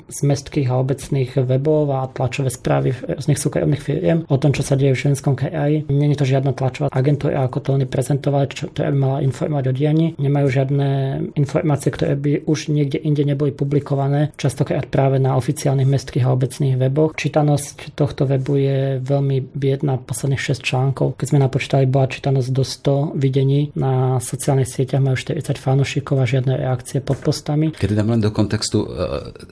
z 0.09 0.18
mestských 0.25 0.68
a 0.71 0.80
obecných 0.80 1.45
webov 1.45 1.92
a 1.92 2.09
tlačové 2.11 2.49
správy 2.49 2.95
rôznych 2.95 3.38
súkromných 3.38 3.83
firiem 3.83 4.22
o 4.29 4.37
tom, 4.38 4.55
čo 4.55 4.62
sa 4.62 4.79
deje 4.79 4.95
v 4.95 5.02
Ženskom 5.11 5.35
kraji. 5.35 5.88
Není 5.88 6.14
to 6.14 6.29
žiadna 6.29 6.52
tlačová 6.55 6.93
agentúra, 6.93 7.47
ako 7.47 7.59
to 7.62 7.69
oni 7.75 7.87
prezentovali, 7.88 8.47
čo 8.52 8.71
to 8.71 8.85
by 8.85 8.95
mala 8.95 9.19
informovať 9.25 9.64
o 9.71 9.73
dianí. 9.73 10.07
Nemajú 10.19 10.49
žiadne 10.50 10.88
informácie, 11.35 11.91
ktoré 11.91 12.14
by 12.14 12.47
už 12.47 12.69
niekde 12.71 13.00
inde 13.00 13.25
neboli 13.26 13.50
publikované, 13.55 14.35
častokrát 14.37 14.87
práve 14.87 15.19
na 15.19 15.35
oficiálnych 15.38 15.88
mestských 15.88 16.25
a 16.26 16.35
obecných 16.35 16.76
weboch. 16.79 17.17
Čítanosť 17.17 17.97
tohto 17.97 18.29
webu 18.29 18.59
je 18.59 18.79
veľmi 19.00 19.55
biedna, 19.55 19.99
posledných 19.99 20.41
6 20.41 20.62
článkov. 20.62 21.19
Keď 21.19 21.26
sme 21.33 21.41
napočítali, 21.43 21.85
bola 21.88 22.11
čítanosť 22.11 22.49
do 22.52 22.64
100 22.64 23.17
videní. 23.17 23.71
Na 23.79 24.19
sociálnych 24.19 24.69
sieťach 24.69 25.02
majú 25.02 25.17
40 25.17 25.57
fanúšikov 25.57 26.21
a 26.21 26.26
žiadne 26.29 26.55
reakcie 26.59 27.00
pod 27.00 27.21
postami. 27.23 27.73
Keď 27.73 27.91
dám 27.97 28.12
len 28.17 28.21
do 28.21 28.31
kontextu, 28.35 28.85
e, 28.85 28.88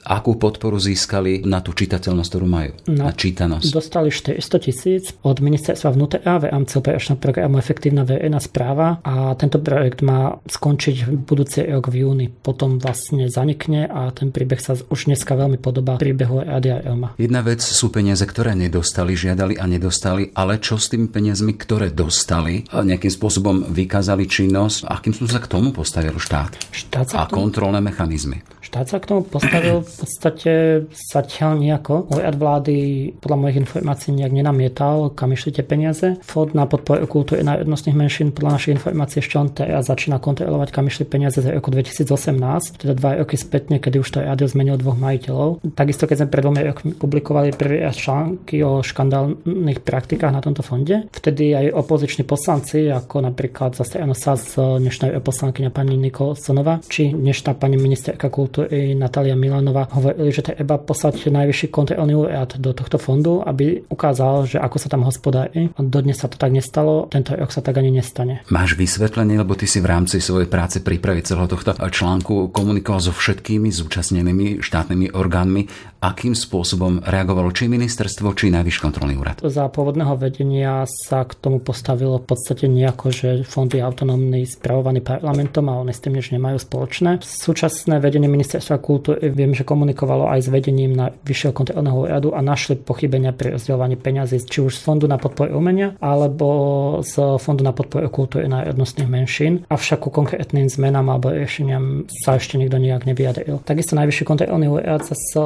akú 0.05 0.37
podporu 0.37 0.77
získali 0.77 1.43
na 1.45 1.59
tú 1.63 1.73
čitateľnosť, 1.73 2.29
ktorú 2.29 2.47
majú? 2.47 2.71
Na, 2.89 3.09
na 3.09 3.13
čítanosť. 3.13 3.69
Dostali 3.71 4.09
400 4.13 4.60
tisíc 4.61 5.17
od 5.25 5.41
ministerstva 5.41 5.89
vnútra 5.97 6.37
v 6.37 6.53
rámci 6.53 6.77
operačného 6.77 7.17
programu 7.17 7.57
Efektívna 7.57 8.05
verejná 8.05 8.37
správa 8.37 9.01
a 9.01 9.33
tento 9.33 9.57
projekt 9.57 10.05
má 10.05 10.37
skončiť 10.45 10.95
v 11.09 11.17
budúci 11.17 11.65
rok 11.65 11.89
v 11.89 12.05
júni. 12.05 12.27
Potom 12.29 12.77
vlastne 12.77 13.25
zanikne 13.25 13.89
a 13.89 14.13
ten 14.13 14.29
príbeh 14.29 14.61
sa 14.61 14.77
už 14.77 15.09
dneska 15.09 15.33
veľmi 15.33 15.57
podobá 15.57 15.97
príbehu 15.97 16.45
Radia 16.45 16.85
Elma. 16.85 17.17
Jedna 17.17 17.41
vec 17.41 17.65
sú 17.65 17.89
peniaze, 17.89 18.21
ktoré 18.21 18.53
nedostali, 18.53 19.17
žiadali 19.17 19.57
a 19.57 19.65
nedostali, 19.65 20.29
ale 20.37 20.61
čo 20.61 20.77
s 20.77 20.93
tými 20.93 21.09
peniazmi, 21.09 21.57
ktoré 21.57 21.89
dostali, 21.89 22.69
nejakým 22.69 23.09
spôsobom 23.09 23.73
vykázali 23.73 24.29
činnosť, 24.29 24.85
akým 24.85 25.17
som 25.17 25.25
sa 25.25 25.41
k 25.41 25.49
tomu 25.49 25.73
postavil 25.73 26.13
štát? 26.21 26.53
štát 26.69 27.17
a 27.17 27.25
kontrolné 27.25 27.81
mechanizmy. 27.81 28.45
Štát 28.71 28.87
sa 28.87 29.03
k 29.03 29.09
tomu 29.11 29.27
postavil 29.27 29.83
v 29.83 29.91
podstate 29.99 30.51
zatiaľ 30.95 31.59
nejako. 31.59 32.07
Úrad 32.07 32.39
vlády 32.39 32.75
podľa 33.19 33.37
mojich 33.43 33.59
informácií 33.67 34.15
nejak 34.15 34.31
nenamietal, 34.31 35.11
kam 35.11 35.35
išli 35.35 35.59
tie 35.59 35.67
peniaze. 35.67 36.15
Fond 36.23 36.55
na 36.55 36.63
podporu 36.63 37.03
kultúry 37.03 37.43
národnostných 37.43 37.99
menšín 37.99 38.31
podľa 38.31 38.55
našich 38.55 38.79
informácií 38.79 39.19
ešte 39.19 39.35
on 39.35 39.51
teraz 39.51 39.91
začína 39.91 40.23
kontrolovať, 40.23 40.71
kam 40.71 40.87
išli 40.87 41.03
peniaze 41.03 41.43
z 41.43 41.51
roku 41.51 41.67
2018, 41.67 42.79
teda 42.79 42.95
dva 42.95 43.19
roky 43.19 43.35
spätne, 43.35 43.83
kedy 43.83 43.99
už 43.99 44.07
to 44.07 44.23
rádio 44.23 44.47
zmenil 44.47 44.79
dvoch 44.79 44.95
majiteľov. 44.95 45.75
Takisto, 45.75 46.07
keď 46.07 46.23
sme 46.23 46.31
pred 46.31 46.43
dvomi 46.47 46.61
rokmi 46.63 46.91
publikovali 46.95 47.51
prvý 47.51 47.83
články 47.91 48.63
o 48.63 48.79
škandálnych 48.79 49.83
praktikách 49.83 50.31
na 50.31 50.39
tomto 50.39 50.63
fonde, 50.63 51.11
vtedy 51.11 51.59
aj 51.59 51.75
opoziční 51.75 52.23
poslanci, 52.23 52.87
ako 52.87 53.19
napríklad 53.19 53.75
zase 53.75 53.99
sa 54.15 54.39
z 54.39 54.79
dnešnej 54.79 55.19
poslankyňa 55.19 55.75
pani 55.75 55.99
Nikolsonova, 55.99 56.79
či 56.87 57.11
dnešná 57.11 57.59
pani 57.59 57.75
ministerka 57.75 58.31
kultúry 58.31 58.60
i 58.67 58.93
Natália 58.93 59.33
Milanová 59.37 59.87
hovorili, 59.91 60.29
že 60.29 60.43
treba 60.45 60.77
poslať 60.77 61.31
najvyšší 61.31 61.67
kontrolný 61.71 62.13
úrad 62.13 62.57
do 62.59 62.75
tohto 62.75 62.99
fondu, 63.01 63.41
aby 63.41 63.85
ukázal, 63.87 64.45
že 64.45 64.57
ako 64.59 64.77
sa 64.77 64.87
tam 64.91 65.07
hospodári. 65.07 65.71
Dodnes 65.79 66.21
sa 66.21 66.27
to 66.27 66.35
tak 66.35 66.51
nestalo, 66.53 67.07
tento 67.07 67.33
rok 67.33 67.49
sa 67.49 67.63
tak 67.63 67.79
ani 67.79 67.93
nestane. 67.93 68.43
Máš 68.51 68.75
vysvetlenie, 68.75 69.39
lebo 69.39 69.55
ty 69.55 69.65
si 69.65 69.79
v 69.79 69.89
rámci 69.89 70.21
svojej 70.21 70.49
práce 70.49 70.83
prípravy 70.83 71.23
celého 71.25 71.49
tohto 71.49 71.73
článku 71.75 72.49
komunikoval 72.51 73.01
so 73.01 73.13
všetkými 73.15 73.71
zúčastnenými 73.71 74.59
štátnymi 74.59 75.13
orgánmi, 75.13 75.67
akým 76.01 76.33
spôsobom 76.33 77.05
reagovalo 77.05 77.53
či 77.53 77.69
ministerstvo, 77.69 78.33
či 78.33 78.49
najvyšší 78.49 78.81
kontrolný 78.81 79.21
úrad. 79.21 79.37
Za 79.45 79.69
pôvodného 79.69 80.17
vedenia 80.17 80.89
sa 80.89 81.21
k 81.29 81.37
tomu 81.37 81.61
postavilo 81.61 82.17
v 82.17 82.25
podstate 82.25 82.65
nejako, 82.65 83.13
že 83.13 83.29
fond 83.45 83.69
je 83.69 83.85
autonómny, 83.85 84.49
spravovaný 84.49 85.05
parlamentom 85.05 85.69
a 85.69 85.77
oni 85.77 85.93
s 85.93 86.01
tým 86.01 86.17
nič 86.17 86.33
nemajú 86.33 86.57
spoločné. 86.57 87.21
Súčasné 87.21 88.01
vedenie 88.01 88.25
ministerstva 88.25 88.81
kultúry 88.81 89.29
viem, 89.29 89.53
že 89.53 89.61
komunikovalo 89.61 90.25
aj 90.33 90.41
s 90.41 90.49
vedením 90.49 90.97
na 90.97 91.13
vyššieho 91.13 91.53
kontrolného 91.53 91.97
úradu 92.01 92.29
a 92.33 92.41
našli 92.41 92.81
pochybenia 92.81 93.29
pri 93.29 93.61
rozdeľovaní 93.61 94.01
peňazí 94.01 94.41
či 94.41 94.65
už 94.65 94.73
z 94.73 94.81
Fondu 94.81 95.05
na 95.05 95.21
podporu 95.21 95.53
umenia 95.53 95.93
alebo 96.01 96.99
z 97.05 97.37
Fondu 97.37 97.61
na 97.61 97.77
podporu 97.77 98.09
kultúry 98.09 98.49
národnostných 98.49 99.05
menšín. 99.05 99.69
Avšak 99.69 100.01
ku 100.01 100.09
konkrétnym 100.09 100.65
zmenám 100.65 101.13
alebo 101.13 101.29
riešeniam 101.29 102.09
sa 102.09 102.41
ešte 102.41 102.57
nikto 102.57 102.81
nejak 102.81 103.05
nevyjadril. 103.05 103.61
Takisto 103.61 103.93
najvyšší 103.93 104.23
kontrolný 104.25 104.65
úrad 104.65 105.05
zase 105.05 105.37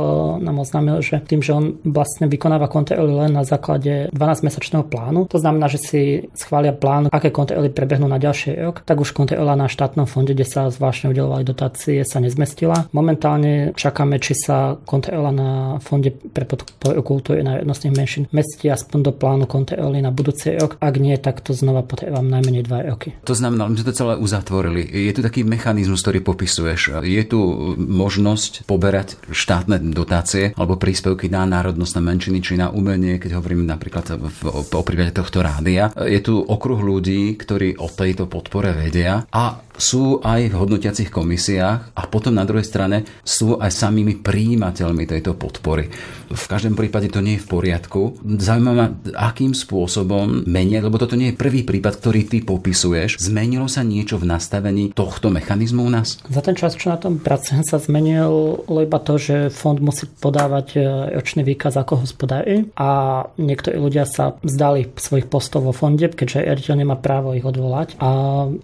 nám 0.46 0.62
oznámil, 0.62 1.02
že 1.02 1.26
tým, 1.26 1.42
že 1.42 1.52
on 1.58 1.82
vlastne 1.82 2.30
vykonáva 2.30 2.70
kontroly 2.70 3.10
len 3.10 3.34
na 3.34 3.42
základe 3.42 4.14
12-mesačného 4.14 4.86
plánu, 4.86 5.26
to 5.26 5.42
znamená, 5.42 5.66
že 5.66 5.82
si 5.82 6.02
schvália 6.38 6.72
plán, 6.72 7.10
aké 7.10 7.34
kontroly 7.34 7.74
prebehnú 7.74 8.06
na 8.06 8.22
ďalší 8.22 8.62
rok, 8.62 8.86
tak 8.86 9.02
už 9.02 9.18
kontrola 9.18 9.58
na 9.58 9.66
štátnom 9.66 10.06
fonde, 10.06 10.38
kde 10.38 10.46
sa 10.46 10.70
zvláštne 10.70 11.10
udelovali 11.10 11.42
dotácie, 11.42 12.06
sa 12.06 12.22
nezmestila. 12.22 12.88
Momentálne 12.94 13.74
čakáme, 13.74 14.22
či 14.22 14.36
sa 14.36 14.76
kontrola 14.84 15.32
na 15.32 15.50
Fonde 15.80 16.12
pre 16.12 16.44
podporu 16.44 17.00
kultúry 17.02 17.40
národnostných 17.42 17.96
menšín 17.96 18.24
mestí 18.36 18.68
aspoň 18.68 19.00
do 19.08 19.12
plánu 19.16 19.46
kontroly 19.48 20.04
na 20.04 20.12
budúci 20.12 20.52
rok. 20.60 20.76
Ak 20.84 21.00
nie, 21.00 21.16
tak 21.16 21.40
to 21.40 21.56
znova 21.56 21.82
potrebám 21.88 22.28
najmenej 22.28 22.68
dva 22.68 22.84
roky. 22.84 23.16
To 23.24 23.38
znamená, 23.38 23.72
my 23.72 23.80
sme 23.80 23.88
to 23.88 23.96
celé 23.96 24.14
uzatvorili. 24.20 24.84
Je 24.84 25.16
tu 25.16 25.22
taký 25.24 25.48
mechanizmus, 25.48 26.04
ktorý 26.04 26.20
popisuješ. 26.26 27.00
Je 27.08 27.24
tu 27.24 27.40
možnosť 27.80 28.68
poberať 28.68 29.16
štátne 29.32 29.80
dotácie 29.96 30.35
alebo 30.56 30.76
príspevky 30.76 31.32
na 31.32 31.48
národnostné 31.48 32.04
menšiny 32.04 32.40
či 32.44 32.60
na 32.60 32.70
umenie, 32.70 33.18
keď 33.18 33.40
hovorím 33.40 33.66
napríklad 33.66 34.20
v, 34.20 34.40
o 34.52 34.84
prípade 34.84 35.16
tohto 35.16 35.42
rádia. 35.42 35.90
Je 35.96 36.20
tu 36.20 36.38
okruh 36.38 36.80
ľudí, 36.80 37.34
ktorí 37.40 37.80
o 37.80 37.88
tejto 37.88 38.28
podpore 38.28 38.76
vedia 38.76 39.26
a 39.32 39.65
sú 39.76 40.24
aj 40.24 40.52
v 40.52 40.58
hodnotiacich 40.58 41.12
komisiách 41.12 41.96
a 41.96 42.04
potom 42.08 42.36
na 42.36 42.48
druhej 42.48 42.66
strane 42.68 43.04
sú 43.22 43.60
aj 43.60 43.72
samými 43.72 44.24
príjimateľmi 44.24 45.04
tejto 45.08 45.36
podpory. 45.36 45.92
V 46.26 46.46
každom 46.50 46.74
prípade 46.74 47.12
to 47.14 47.22
nie 47.22 47.38
je 47.38 47.44
v 47.46 47.52
poriadku. 47.52 48.18
Zaujímavé, 48.26 48.98
akým 49.14 49.54
spôsobom 49.54 50.44
menia, 50.50 50.82
lebo 50.82 50.98
toto 50.98 51.14
nie 51.14 51.32
je 51.32 51.40
prvý 51.40 51.62
prípad, 51.62 52.02
ktorý 52.02 52.26
ty 52.26 52.42
popisuješ. 52.42 53.22
Zmenilo 53.22 53.70
sa 53.70 53.86
niečo 53.86 54.18
v 54.18 54.26
nastavení 54.26 54.92
tohto 54.92 55.30
mechanizmu 55.30 55.86
u 55.86 55.92
nás? 55.92 56.18
Za 56.26 56.42
ten 56.42 56.58
čas, 56.58 56.74
čo 56.74 56.90
na 56.90 56.98
tom 56.98 57.22
pracujem, 57.22 57.62
sa 57.62 57.78
zmenil 57.78 58.66
iba 58.66 59.00
to, 59.00 59.22
že 59.22 59.54
fond 59.54 59.78
musí 59.78 60.10
podávať 60.10 60.68
e, 60.76 60.80
ročný 61.14 61.46
výkaz 61.46 61.78
ako 61.78 62.06
hospodári 62.06 62.70
a 62.74 63.22
niektorí 63.38 63.78
ľudia 63.78 64.10
sa 64.10 64.34
vzdali 64.42 64.98
svojich 64.98 65.30
postov 65.30 65.70
vo 65.70 65.74
fonde, 65.74 66.10
keďže 66.10 66.46
riaditeľ 66.46 66.76
nemá 66.82 66.96
právo 66.98 67.38
ich 67.38 67.46
odvolať. 67.46 67.98
A 68.02 68.10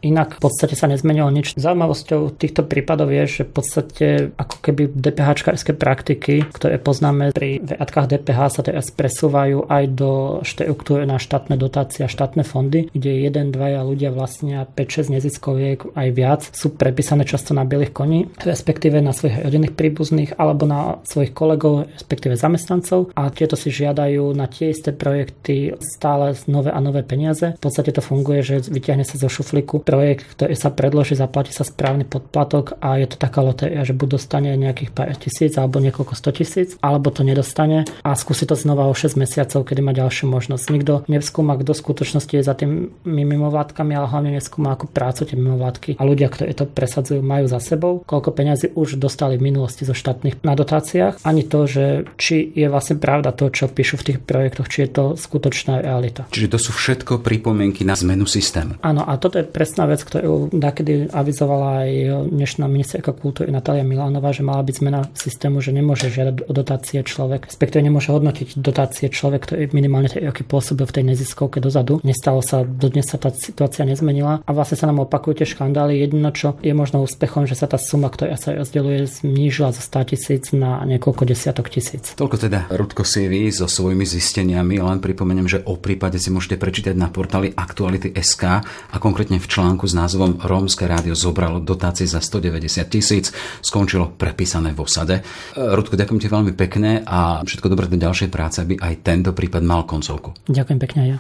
inak 0.02 0.38
v 0.38 0.42
podstate 0.42 0.74
sa 0.74 0.90
nezmenilo 1.02 1.34
nič. 1.34 1.58
Zaujímavosťou 1.58 2.38
týchto 2.38 2.62
prípadov 2.62 3.10
je, 3.10 3.42
že 3.42 3.44
v 3.50 3.52
podstate 3.58 4.06
ako 4.38 4.56
keby 4.62 4.94
DPH 4.94 5.58
praktiky, 5.74 6.46
ktoré 6.54 6.78
poznáme 6.78 7.34
pri 7.34 7.58
v 7.66 8.10
DPH 8.18 8.40
sa 8.54 8.62
teraz 8.62 8.94
presúvajú 8.94 9.66
aj 9.66 9.84
do 9.98 10.12
štruktúry 10.46 11.10
na 11.10 11.18
štátne 11.18 11.58
dotácie 11.58 12.06
a 12.06 12.12
štátne 12.12 12.46
fondy, 12.46 12.94
kde 12.94 13.26
jeden, 13.26 13.50
dvaja 13.50 13.82
ľudia 13.82 14.14
vlastnia 14.14 14.70
5-6 14.70 15.18
neziskoviek 15.18 15.80
aj 15.98 16.08
viac 16.14 16.42
sú 16.54 16.76
prepísané 16.78 17.26
často 17.26 17.58
na 17.58 17.66
bielých 17.66 17.96
koní, 17.96 18.30
respektíve 18.46 19.02
na 19.02 19.16
svojich 19.16 19.42
rodinných 19.42 19.74
príbuzných 19.74 20.38
alebo 20.38 20.70
na 20.70 21.02
svojich 21.08 21.34
kolegov, 21.34 21.90
respektíve 21.90 22.38
zamestnancov 22.38 23.10
a 23.18 23.32
tieto 23.34 23.58
si 23.58 23.74
žiadajú 23.74 24.36
na 24.38 24.46
tie 24.46 24.70
isté 24.70 24.94
projekty 24.94 25.74
stále 25.82 26.38
nové 26.46 26.70
a 26.70 26.80
nové 26.84 27.02
peniaze. 27.02 27.58
V 27.58 27.64
podstate 27.64 27.96
to 27.96 28.04
funguje, 28.04 28.46
že 28.46 28.56
vyťahne 28.70 29.08
sa 29.08 29.18
zo 29.18 29.32
šuflíku 29.32 29.82
projekt, 29.82 30.28
ktorý 30.38 30.54
sa 30.58 30.70
predloží, 30.92 31.16
zaplatí 31.16 31.56
sa 31.56 31.64
správny 31.64 32.04
podplatok 32.04 32.76
a 32.84 33.00
je 33.00 33.08
to 33.08 33.16
taká 33.16 33.40
lotéria, 33.40 33.88
že 33.88 33.96
buď 33.96 34.20
dostane 34.20 34.52
nejakých 34.60 34.92
pár 34.92 35.16
tisíc 35.16 35.56
alebo 35.56 35.80
niekoľko 35.80 36.20
sto 36.20 36.36
tisíc, 36.36 36.76
alebo 36.84 37.16
to 37.16 37.24
nedostane 37.24 37.62
dostane 37.62 37.86
a 38.04 38.16
skúsi 38.18 38.50
to 38.50 38.56
znova 38.58 38.90
o 38.90 38.94
6 38.94 39.20
mesiacov, 39.20 39.68
kedy 39.68 39.82
má 39.84 39.94
ďalšiu 39.94 40.26
možnosť. 40.28 40.66
Nikto 40.72 40.94
neskúma, 41.12 41.60
kto 41.62 41.72
v 41.76 41.82
skutočnosti 41.84 42.34
je 42.34 42.44
za 42.44 42.56
tým 42.58 42.90
mimovládkami, 43.06 43.94
ale 43.94 44.08
hlavne 44.10 44.32
neskúma, 44.36 44.74
ako 44.74 44.90
prácu 44.90 45.28
tie 45.30 45.38
mimovládky 45.38 45.90
a 46.00 46.04
ľudia, 46.04 46.32
ktorí 46.32 46.56
to 46.58 46.66
presadzujú, 46.66 47.22
majú 47.22 47.46
za 47.46 47.62
sebou, 47.62 48.02
koľko 48.02 48.34
peňazí 48.34 48.74
už 48.74 48.98
dostali 48.98 49.38
v 49.38 49.54
minulosti 49.54 49.86
zo 49.86 49.94
štátnych 49.94 50.42
na 50.42 50.54
dotáciách, 50.58 51.22
ani 51.22 51.46
to, 51.46 51.70
že 51.70 51.86
či 52.18 52.50
je 52.56 52.68
vlastne 52.72 52.98
pravda 52.98 53.36
to, 53.36 53.52
čo 53.54 53.70
píšu 53.70 54.02
v 54.02 54.06
tých 54.14 54.20
projektoch, 54.24 54.68
či 54.72 54.88
je 54.88 54.90
to 54.90 55.04
skutočná 55.18 55.84
realita. 55.84 56.26
Čiže 56.32 56.58
to 56.58 56.60
sú 56.60 56.72
všetko 56.74 57.22
pripomienky 57.22 57.86
na 57.86 57.94
zmenu 57.94 58.26
systému. 58.26 58.82
Áno, 58.82 59.06
a 59.06 59.14
toto 59.22 59.38
je 59.38 59.46
presná 59.46 59.86
vec, 59.86 60.02
ktorú 60.02 60.54
nakedy 60.82 61.14
avizovala 61.14 61.86
aj 61.86 61.92
dnešná 62.34 62.66
ministerka 62.66 63.14
kultúry 63.14 63.54
Natália 63.54 63.86
Milánová, 63.86 64.34
že 64.34 64.42
mala 64.42 64.66
byť 64.66 64.76
zmena 64.82 65.06
systému, 65.14 65.62
že 65.62 65.70
nemôže 65.70 66.10
žiadať 66.10 66.50
o 66.50 66.52
dotácie 66.52 67.06
človek 67.06 67.46
respektíve 67.46 67.84
nemôže 67.86 68.10
hodnotiť 68.10 68.58
dotácie 68.58 69.12
človek, 69.14 69.46
ktorý 69.46 69.62
minimálne 69.78 70.10
3 70.10 70.26
roky 70.34 70.42
pôsobil 70.42 70.90
v 70.90 70.96
tej 70.98 71.04
neziskovke 71.14 71.62
dozadu. 71.62 72.02
Nestalo 72.02 72.42
sa, 72.42 72.66
dodnes 72.66 73.06
sa 73.06 73.22
tá 73.22 73.30
situácia 73.30 73.86
nezmenila 73.86 74.42
a 74.42 74.50
vlastne 74.50 74.82
sa 74.82 74.90
nám 74.90 75.06
opakujú 75.06 75.44
tie 75.44 75.48
škandály. 75.52 76.02
Jedino, 76.02 76.34
čo 76.34 76.58
je 76.66 76.74
možno 76.74 77.06
úspechom, 77.06 77.46
že 77.46 77.54
sa 77.54 77.70
tá 77.70 77.78
suma, 77.78 78.10
ktorá 78.10 78.40
sa 78.40 78.58
rozdeľuje, 78.58 79.06
znížila 79.22 79.76
zo 79.78 79.86
100 79.86 80.10
tisíc 80.10 80.44
na 80.56 80.82
niekoľko 80.90 81.22
desiatok 81.28 81.70
tisíc. 81.70 82.18
Toľko 82.18 82.50
teda 82.50 82.60
Rudko 82.74 83.06
CV 83.06 83.54
so 83.54 83.70
svojimi 83.70 84.08
zisteniami, 84.08 84.82
len 84.82 84.98
pripomeniem, 84.98 85.46
že 85.46 85.62
o 85.68 85.78
prípade 85.78 86.18
si 86.18 86.34
môžete 86.34 86.58
prečítať 86.58 86.98
na 86.98 87.14
portáli 87.14 87.54
Aktuality.sk 87.54 88.44
a 88.66 88.98
konkrétne 88.98 89.38
v 89.38 89.46
článku 89.46 89.86
s 89.86 89.94
názvom 89.94 90.42
Rómske 90.72 90.88
rádio 90.88 91.20
zobralo 91.20 91.60
dotácie 91.60 92.08
za 92.08 92.24
190 92.24 92.88
tisíc, 92.88 93.28
skončilo 93.60 94.16
prepísané 94.16 94.72
v 94.72 94.80
osade. 94.88 95.20
Rudko, 95.52 96.00
ďakujem 96.00 96.24
ti 96.24 96.32
veľmi 96.32 96.56
pekne 96.56 97.04
a 97.04 97.44
všetko 97.44 97.68
dobré 97.68 97.92
do 97.92 98.00
ďalšej 98.00 98.32
práce, 98.32 98.64
aby 98.64 98.80
aj 98.80 99.04
tento 99.04 99.36
prípad 99.36 99.68
mal 99.68 99.84
koncovku. 99.84 100.32
Ďakujem 100.48 100.80
pekne 100.80 101.02
ja. 101.12 101.18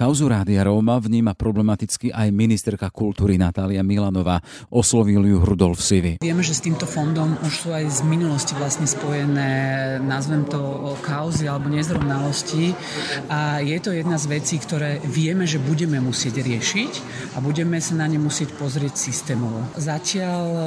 Kauzu 0.00 0.32
Rádia 0.32 0.64
Róma 0.64 0.96
vníma 0.96 1.36
problematicky 1.36 2.08
aj 2.08 2.32
ministerka 2.32 2.88
kultúry 2.88 3.36
Natália 3.36 3.84
Milanová. 3.84 4.40
Oslovil 4.72 5.28
ju 5.28 5.44
Rudolf 5.44 5.76
Sivy. 5.76 6.24
Vieme, 6.24 6.40
že 6.40 6.56
s 6.56 6.64
týmto 6.64 6.88
fondom 6.88 7.36
už 7.44 7.52
sú 7.52 7.68
aj 7.68 7.84
z 7.84 8.08
minulosti 8.08 8.56
vlastne 8.56 8.88
spojené, 8.88 10.00
nazvem 10.00 10.48
to 10.48 10.96
kauzy 11.04 11.52
alebo 11.52 11.68
nezrovnalosti 11.68 12.72
a 13.28 13.60
je 13.60 13.76
to 13.76 13.92
jedna 13.92 14.16
z 14.16 14.40
vecí, 14.40 14.56
ktoré 14.56 15.04
vieme, 15.04 15.44
že 15.44 15.60
budeme 15.60 16.00
musieť 16.00 16.48
riešiť 16.48 16.92
a 17.36 17.44
budeme 17.44 17.76
sa 17.76 18.00
na 18.00 18.08
ne 18.08 18.16
musieť 18.16 18.56
pozrieť 18.56 18.96
systémovo. 18.96 19.68
Zatiaľ 19.76 20.44
e, 20.48 20.60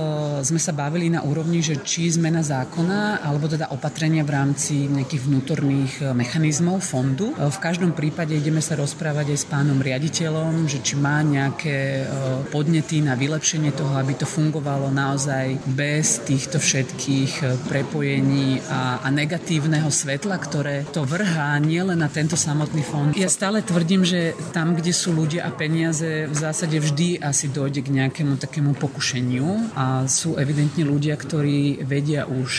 sme 0.45 0.61
sa 0.61 0.77
bavili 0.77 1.09
na 1.09 1.25
úrovni, 1.25 1.65
že 1.65 1.81
či 1.81 2.05
zmena 2.13 2.45
zákona 2.45 3.25
alebo 3.25 3.49
teda 3.49 3.73
opatrenia 3.73 4.21
v 4.21 4.29
rámci 4.29 4.85
nejakých 4.93 5.25
vnútorných 5.25 5.93
e, 6.05 6.13
mechanizmov 6.13 6.85
fondu. 6.85 7.33
E, 7.33 7.49
v 7.49 7.57
každom 7.57 7.97
prípade 7.97 8.37
ideme 8.37 8.61
sa 8.61 8.77
rozprávať 8.77 9.22
aj 9.31 9.39
s 9.39 9.47
pánom 9.47 9.79
riaditeľom, 9.79 10.67
že 10.67 10.83
či 10.83 10.99
má 10.99 11.23
nejaké 11.23 12.03
podnety 12.51 12.99
na 12.99 13.15
vylepšenie 13.15 13.71
toho, 13.71 13.95
aby 13.95 14.19
to 14.19 14.27
fungovalo 14.27 14.91
naozaj 14.91 15.55
bez 15.71 16.19
týchto 16.27 16.59
všetkých 16.59 17.63
prepojení 17.69 18.59
a, 18.67 18.99
a 18.99 19.07
negatívneho 19.13 19.87
svetla, 19.87 20.35
ktoré 20.41 20.83
to 20.91 21.07
vrhá 21.07 21.55
nielen 21.63 22.03
na 22.03 22.09
tento 22.11 22.35
samotný 22.35 22.83
fond. 22.83 23.15
Ja 23.15 23.31
stále 23.31 23.63
tvrdím, 23.63 24.03
že 24.03 24.35
tam, 24.51 24.75
kde 24.75 24.91
sú 24.91 25.15
ľudia 25.15 25.47
a 25.47 25.51
peniaze, 25.53 26.27
v 26.27 26.35
zásade 26.35 26.75
vždy 26.81 27.23
asi 27.23 27.47
dojde 27.47 27.85
k 27.85 27.93
nejakému 27.93 28.35
takému 28.41 28.75
pokušeniu 28.75 29.77
a 29.77 30.03
sú 30.09 30.35
evidentne 30.35 30.83
ľudia, 30.83 31.15
ktorí 31.15 31.85
vedia 31.85 32.27
už 32.27 32.51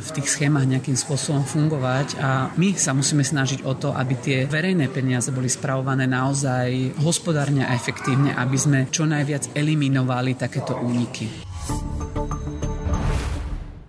v 0.00 0.08
tých 0.16 0.30
schémach 0.30 0.64
nejakým 0.64 0.96
spôsobom 0.96 1.42
fungovať 1.44 2.16
a 2.22 2.50
my 2.54 2.72
sa 2.78 2.94
musíme 2.94 3.26
snažiť 3.26 3.66
o 3.66 3.74
to, 3.74 3.90
aby 3.92 4.14
tie 4.16 4.38
verejné 4.46 4.88
peniaze 4.88 5.28
boli 5.34 5.50
spravované 5.50 6.05
naozaj 6.06 6.96
hospodárne 7.02 7.66
a 7.66 7.74
efektívne, 7.74 8.32
aby 8.32 8.56
sme 8.56 8.78
čo 8.88 9.04
najviac 9.04 9.52
eliminovali 9.52 10.38
takéto 10.38 10.78
úniky. 10.78 11.46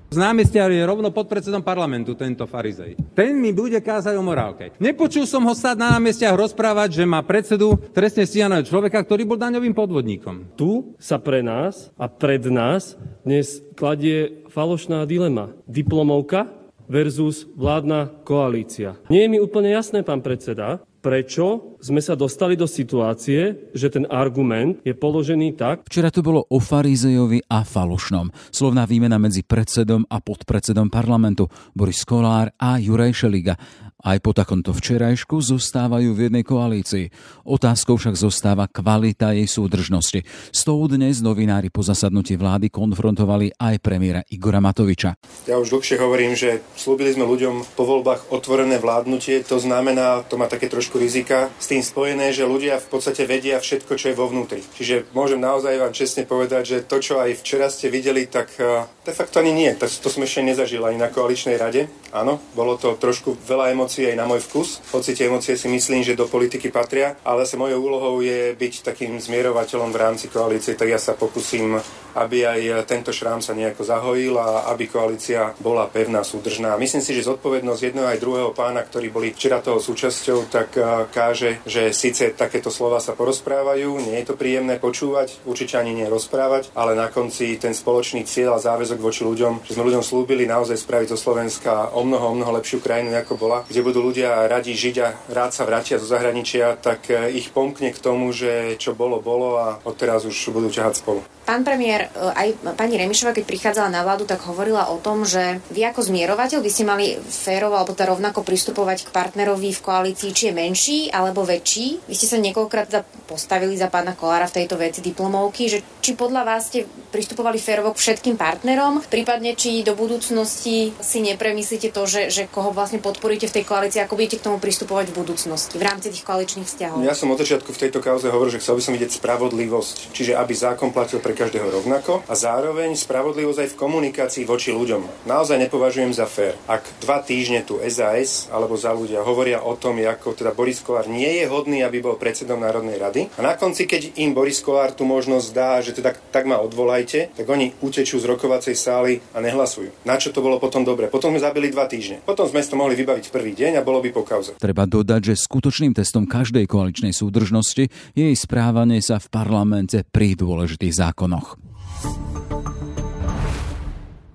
Z 0.07 0.25
námestia 0.25 0.65
je 0.65 0.81
rovno 0.81 1.13
pod 1.13 1.29
predsedom 1.29 1.61
parlamentu 1.61 2.17
tento 2.17 2.49
farizej. 2.49 2.97
Ten 3.13 3.37
mi 3.37 3.53
bude 3.53 3.77
kázať 3.77 4.17
o 4.17 4.25
morálke. 4.25 4.73
Nepočul 4.81 5.29
som 5.29 5.45
ho 5.45 5.53
stáť 5.53 5.77
na 5.77 5.93
námestiach 5.93 6.33
rozprávať, 6.33 6.97
že 6.97 7.05
má 7.05 7.21
predsedu 7.21 7.77
trestne 7.93 8.25
stíhaného 8.25 8.65
človeka, 8.65 8.97
ktorý 9.05 9.29
bol 9.29 9.37
daňovým 9.37 9.77
podvodníkom. 9.77 10.57
Tu 10.57 10.95
sa 10.97 11.21
pre 11.21 11.45
nás 11.45 11.93
a 12.01 12.09
pred 12.09 12.41
nás 12.49 12.97
dnes 13.21 13.61
kladie 13.77 14.41
falošná 14.49 15.05
dilema. 15.05 15.53
Diplomovka 15.69 16.49
versus 16.87 17.45
vládna 17.53 18.23
koalícia. 18.23 18.95
Nie 19.11 19.27
je 19.27 19.31
mi 19.35 19.37
úplne 19.43 19.75
jasné, 19.75 20.01
pán 20.01 20.23
predseda, 20.23 20.81
prečo 20.99 21.77
sme 21.79 22.01
sa 22.03 22.17
dostali 22.17 22.57
do 22.59 22.65
situácie, 22.65 23.71
že 23.71 23.87
ten 23.87 24.05
argument 24.09 24.81
je 24.83 24.91
položený 24.91 25.55
tak. 25.55 25.87
Včera 25.87 26.11
tu 26.11 26.25
bolo 26.25 26.43
o 26.49 26.57
farizejovi 26.59 27.47
a 27.47 27.63
falošnom. 27.63 28.33
Slovná 28.51 28.83
výmena 28.83 29.21
medzi 29.21 29.45
predsedom 29.45 30.03
a 30.09 30.17
podpredsedom 30.19 30.89
parlamentu 30.91 31.47
Boris 31.71 32.03
Kolár 32.03 32.51
a 32.57 32.81
Juraj 32.81 33.13
Šeliga. 33.13 33.55
Aj 33.97 34.21
po 34.21 34.29
takomto 34.29 34.77
včerajšku 34.77 35.41
zostávajú 35.41 36.13
v 36.13 36.29
jednej 36.29 36.45
koalícii. 36.45 37.09
Otázkou 37.49 37.97
však 37.97 38.13
zostáva 38.13 38.69
kvalita 38.69 39.33
jej 39.33 39.49
súdržnosti. 39.49 40.21
S 40.53 40.61
tou 40.61 40.85
dnes 40.85 41.17
novinári 41.25 41.73
po 41.73 41.81
zasadnutí 41.81 42.37
vlády 42.37 42.69
konfrontovali 42.69 43.49
aj 43.57 43.81
premiéra 43.81 44.21
Igora 44.29 44.61
Matoviča. 44.61 45.17
Ja 45.49 45.57
už 45.57 45.73
dlhšie 45.73 45.97
hovorím, 45.97 46.37
že 46.37 46.61
slúbili 46.77 47.09
sme 47.09 47.25
ľuďom 47.25 47.73
po 47.73 47.89
voľbách 47.89 48.29
otvorené 48.29 48.77
vládnutie. 48.77 49.41
To 49.49 49.57
znamená, 49.57 50.21
to 50.29 50.37
má 50.37 50.45
také 50.45 50.69
trošku 50.69 51.01
rizika 51.01 51.49
s 51.57 51.65
tým 51.65 51.81
spojené, 51.81 52.29
že 52.37 52.45
ľudia 52.45 52.77
v 52.77 52.93
podstate 52.93 53.25
vedia 53.25 53.57
všetko, 53.57 53.97
čo 53.97 54.13
je 54.13 54.19
vo 54.19 54.29
vnútri. 54.29 54.61
Čiže 54.61 55.09
môžem 55.17 55.41
naozaj 55.41 55.73
vám 55.73 55.97
čestne 55.97 56.29
povedať, 56.29 56.63
že 56.69 56.77
to, 56.85 57.01
čo 57.01 57.17
aj 57.17 57.33
včera 57.41 57.65
ste 57.73 57.89
videli, 57.89 58.29
tak 58.29 58.53
eh, 58.61 58.85
de 59.01 59.13
facto 59.17 59.41
ani 59.41 59.57
nie. 59.57 59.73
To, 59.73 59.89
to 59.89 60.13
sme 60.13 60.29
ešte 60.29 60.45
nezažili 60.45 60.85
ani 60.85 61.01
na 61.01 61.09
koaličnej 61.09 61.57
rade. 61.57 61.89
Áno, 62.13 62.37
bolo 62.53 62.77
to 62.77 62.93
trošku 62.93 63.41
veľa 63.41 63.73
emócií 63.73 63.86
emócií 63.87 64.11
aj 64.11 64.19
na 64.19 64.27
môj 64.27 64.43
vkus. 64.43 64.83
Hoci 64.91 65.15
tie 65.15 65.31
emócie 65.31 65.55
si 65.55 65.71
myslím, 65.71 66.03
že 66.03 66.19
do 66.19 66.27
politiky 66.27 66.67
patria, 66.75 67.15
ale 67.23 67.47
zase 67.47 67.55
mojou 67.55 67.79
úlohou 67.79 68.19
je 68.19 68.51
byť 68.51 68.83
takým 68.83 69.15
zmierovateľom 69.15 69.95
v 69.95 70.01
rámci 70.03 70.27
koalície, 70.27 70.75
tak 70.75 70.91
ja 70.91 70.99
sa 70.99 71.15
pokúsim, 71.15 71.79
aby 72.19 72.43
aj 72.43 72.83
tento 72.83 73.15
šrám 73.15 73.39
sa 73.39 73.55
nejako 73.55 73.87
zahojil 73.87 74.35
a 74.35 74.67
aby 74.75 74.91
koalícia 74.91 75.55
bola 75.63 75.87
pevná, 75.87 76.19
súdržná. 76.27 76.75
Myslím 76.75 76.99
si, 76.99 77.15
že 77.15 77.31
zodpovednosť 77.31 77.79
jedného 77.79 78.11
aj 78.11 78.19
druhého 78.19 78.51
pána, 78.51 78.83
ktorí 78.83 79.07
boli 79.07 79.31
včera 79.31 79.63
toho 79.63 79.79
súčasťou, 79.79 80.51
tak 80.51 80.75
káže, 81.15 81.63
že 81.63 81.95
síce 81.95 82.35
takéto 82.35 82.67
slova 82.67 82.99
sa 82.99 83.15
porozprávajú, 83.15 84.03
nie 84.03 84.19
je 84.19 84.27
to 84.27 84.35
príjemné 84.35 84.83
počúvať, 84.83 85.47
určite 85.47 85.79
ani 85.79 85.95
nie 85.95 86.11
rozprávať, 86.11 86.75
ale 86.75 86.91
na 86.91 87.07
konci 87.07 87.55
ten 87.55 87.71
spoločný 87.71 88.27
cieľ 88.27 88.59
a 88.59 88.63
záväzok 88.67 88.99
voči 88.99 89.23
ľuďom, 89.23 89.63
že 89.63 89.79
sme 89.79 89.87
ľuďom 89.87 90.03
slúbili 90.03 90.43
naozaj 90.43 90.75
spraviť 90.75 91.15
zo 91.15 91.17
Slovenska 91.21 91.95
o 91.95 92.03
mnoho, 92.03 92.33
o 92.33 92.35
mnoho 92.35 92.51
lepšiu 92.59 92.83
krajinu, 92.83 93.15
ako 93.15 93.37
bola, 93.37 93.61
kde 93.77 93.85
budú 93.93 94.09
ľudia 94.09 94.49
radi 94.49 94.73
žiť 94.73 94.95
a 95.05 95.13
rád 95.29 95.53
sa 95.53 95.61
vrátia 95.61 96.01
zo 96.01 96.09
zahraničia, 96.09 96.81
tak 96.81 97.13
eh, 97.13 97.29
ich 97.29 97.53
pomkne 97.53 97.93
k 97.93 98.01
tomu, 98.01 98.33
že 98.33 98.73
čo 98.81 98.97
bolo, 98.97 99.21
bolo 99.21 99.61
a 99.61 99.77
odteraz 99.85 100.25
už 100.25 100.33
budú 100.49 100.73
ťahať 100.73 101.05
spolu. 101.05 101.21
Pán 101.47 101.63
premiér, 101.63 102.11
e, 102.11 102.27
aj 102.27 102.75
pani 102.75 102.99
Remišova, 102.99 103.31
keď 103.31 103.47
prichádzala 103.47 103.87
na 103.87 104.03
vládu, 104.03 104.27
tak 104.27 104.43
hovorila 104.43 104.91
o 104.91 104.99
tom, 104.99 105.23
že 105.23 105.63
vy 105.71 105.87
ako 105.87 106.03
zmierovateľ 106.03 106.59
by 106.59 106.67
ste 106.67 106.83
mali 106.83 107.15
férovo 107.23 107.79
alebo 107.79 107.95
teda 107.95 108.11
rovnako 108.11 108.43
pristupovať 108.43 109.07
k 109.07 109.13
partnerovi 109.15 109.71
v 109.71 109.79
koalícii, 109.79 110.35
či 110.35 110.51
je 110.51 110.53
menší 110.53 110.99
alebo 111.07 111.47
väčší. 111.47 112.03
Vy 112.03 112.13
ste 112.19 112.27
sa 112.27 112.43
niekoľkokrát 112.43 112.91
postavili 113.31 113.79
za 113.79 113.87
pána 113.87 114.11
Kolára 114.11 114.51
v 114.51 114.59
tejto 114.59 114.75
veci 114.75 114.99
diplomovky, 114.99 115.71
že 115.71 115.79
či 116.03 116.19
podľa 116.19 116.43
vás 116.43 116.67
ste 116.67 116.83
pristupovali 117.15 117.55
férovo 117.63 117.95
k 117.95 118.03
všetkým 118.03 118.35
partnerom, 118.35 118.99
prípadne 119.07 119.55
či 119.55 119.87
do 119.87 119.95
budúcnosti 119.95 120.91
si 120.99 121.19
nepremyslíte 121.23 121.95
to, 121.95 122.03
že, 122.03 122.27
že 122.27 122.43
koho 122.51 122.75
vlastne 122.75 122.99
podporíte 122.99 123.47
v 123.47 123.55
tej 123.55 123.63
koalícii, 123.63 124.03
ako 124.03 124.19
budete 124.19 124.43
k 124.43 124.45
tomu 124.51 124.59
pristupovať 124.59 125.15
v 125.15 125.23
budúcnosti 125.23 125.79
v 125.79 125.83
rámci 125.87 126.11
tých 126.11 126.27
koaličných 126.27 126.67
vzťahov. 126.67 127.07
Ja 127.07 127.15
som 127.15 127.31
od 127.31 127.39
začiatku 127.39 127.71
v 127.71 127.79
tejto 127.87 128.03
kauze 128.03 128.27
hovoril, 128.27 128.51
že 128.51 128.59
chcel 128.59 128.75
by 128.75 128.83
som 128.83 128.95
vidieť 128.99 129.11
spravodlivosť, 129.15 129.95
čiže 130.11 130.35
aby 130.35 130.51
zákon 130.51 130.91
platil 130.91 131.23
pre 131.23 131.36
každého 131.37 131.69
rovnako 131.69 132.25
a 132.25 132.33
zároveň 132.33 132.97
spravodlivosť 132.97 133.59
aj 133.61 133.69
v 133.69 133.79
komunikácii 133.79 134.43
voči 134.49 134.73
ľuďom. 134.73 135.29
Naozaj 135.29 135.69
nepovažujem 135.69 136.09
za 136.17 136.25
fér. 136.25 136.57
Ak 136.65 136.81
dva 136.97 137.21
týždne 137.21 137.61
tu 137.61 137.77
SAS 137.85 138.49
alebo 138.49 138.73
za 138.73 138.89
ľudia 138.97 139.21
hovoria 139.21 139.61
o 139.61 139.77
tom, 139.77 140.01
ako 140.01 140.33
teda 140.33 140.57
Boris 140.57 140.81
Kolár 140.81 141.05
nie 141.05 141.29
je 141.37 141.45
hodný, 141.45 141.85
aby 141.85 142.01
bol 142.01 142.17
predsedom 142.17 142.57
Národnej 142.57 142.97
rady 142.97 143.29
a 143.37 143.45
na 143.45 143.53
konci, 143.53 143.85
keď 143.85 144.17
im 144.17 144.33
Boris 144.33 144.65
Kolár 144.65 144.97
tú 144.97 145.05
možnosť 145.05 145.47
dá, 145.53 145.77
že 145.85 145.93
teda 145.93 146.17
tak 146.33 146.49
ma 146.49 146.57
odvolajte, 146.57 147.37
tak 147.37 147.45
oni 147.45 147.77
utečú 147.85 148.17
z 148.17 148.25
rokovacej 148.25 148.73
sály 148.73 149.21
a 149.37 149.37
nehlasujú. 149.37 149.93
Na 150.09 150.17
čo 150.17 150.33
to 150.33 150.41
bolo 150.41 150.57
potom 150.57 150.81
dobre? 150.81 151.13
Potom 151.13 151.29
sme 151.29 151.45
zabili 151.45 151.69
dva 151.69 151.85
týždne. 151.85 152.25
Potom 152.25 152.49
sme 152.49 152.65
to 152.65 152.73
mohli 152.73 152.97
vybaviť 152.97 153.29
prvý 153.29 153.53
deň 153.53 153.77
a 153.77 153.85
bolo 153.85 154.01
by 154.01 154.09
po 154.09 154.25
kauze. 154.25 154.57
Treba 154.57 154.89
dodať, 154.89 155.33
že 155.33 155.35
skutočným 155.37 155.93
testom 155.93 156.25
každej 156.25 156.65
koaličnej 156.65 157.13
súdržnosti 157.13 157.85
je 158.17 158.23
jej 158.25 158.37
správanie 158.37 159.03
sa 159.03 159.21
v 159.21 159.27
parlamente 159.29 160.01
pri 160.07 160.33
dôležitých 160.33 160.97
zákonoch 160.97 161.26
zákonoch. 161.27 161.57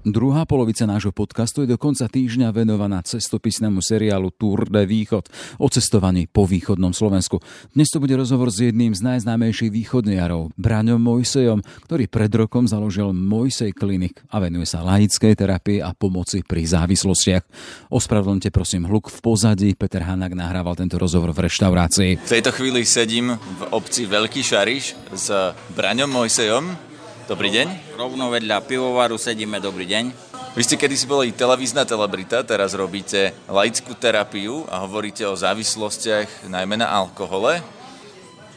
Druhá 0.03 0.43
polovica 0.51 0.83
nášho 0.83 1.15
podcastu 1.15 1.63
je 1.63 1.71
do 1.71 1.79
konca 1.79 2.11
týždňa 2.11 2.51
venovaná 2.51 3.07
cestopisnému 3.07 3.79
seriálu 3.79 4.35
Tour 4.35 4.67
de 4.67 4.83
Východ 4.83 5.31
o 5.63 5.71
cestovaní 5.71 6.27
po 6.27 6.43
východnom 6.43 6.91
Slovensku. 6.91 7.39
Dnes 7.71 7.87
to 7.87 8.03
bude 8.03 8.11
rozhovor 8.19 8.51
s 8.51 8.67
jedným 8.67 8.99
z 8.99 8.99
najznámejších 8.99 9.71
východniarov, 9.71 10.59
Braňom 10.59 10.99
Mojsejom, 10.99 11.63
ktorý 11.87 12.11
pred 12.11 12.35
rokom 12.35 12.67
založil 12.67 13.15
Mojsej 13.15 13.71
klinik 13.71 14.27
a 14.27 14.43
venuje 14.43 14.67
sa 14.67 14.83
laickej 14.83 15.39
terapii 15.39 15.79
a 15.79 15.95
pomoci 15.95 16.43
pri 16.43 16.67
závislostiach. 16.67 17.47
Ospravedlňte 17.95 18.51
prosím 18.51 18.91
hluk 18.91 19.07
v 19.07 19.19
pozadí, 19.23 19.71
Peter 19.79 20.03
Hanak 20.03 20.35
nahrával 20.35 20.75
tento 20.75 20.99
rozhovor 20.99 21.31
v 21.31 21.47
reštaurácii. 21.47 22.19
V 22.19 22.35
tejto 22.43 22.51
chvíli 22.51 22.83
sedím 22.83 23.39
v 23.39 23.63
obci 23.71 24.11
Veľký 24.11 24.43
Šariš 24.43 24.99
s 25.15 25.31
Braňom 25.79 26.11
Mojsejom, 26.11 26.92
Dobrý 27.23 27.55
deň. 27.55 27.95
Rovno 27.95 28.35
vedľa 28.35 28.67
pivovaru 28.67 29.15
sedíme, 29.15 29.63
dobrý 29.63 29.87
deň. 29.87 30.11
Vy 30.59 30.63
ste 30.67 30.75
kedysi 30.75 31.07
boli 31.07 31.31
televízna 31.31 31.87
celebrita, 31.87 32.43
teraz 32.43 32.75
robíte 32.75 33.31
laickú 33.47 33.95
terapiu 33.95 34.67
a 34.67 34.83
hovoríte 34.83 35.23
o 35.31 35.39
závislostiach 35.39 36.51
najmä 36.51 36.83
na 36.83 36.91
alkohole. 36.91 37.63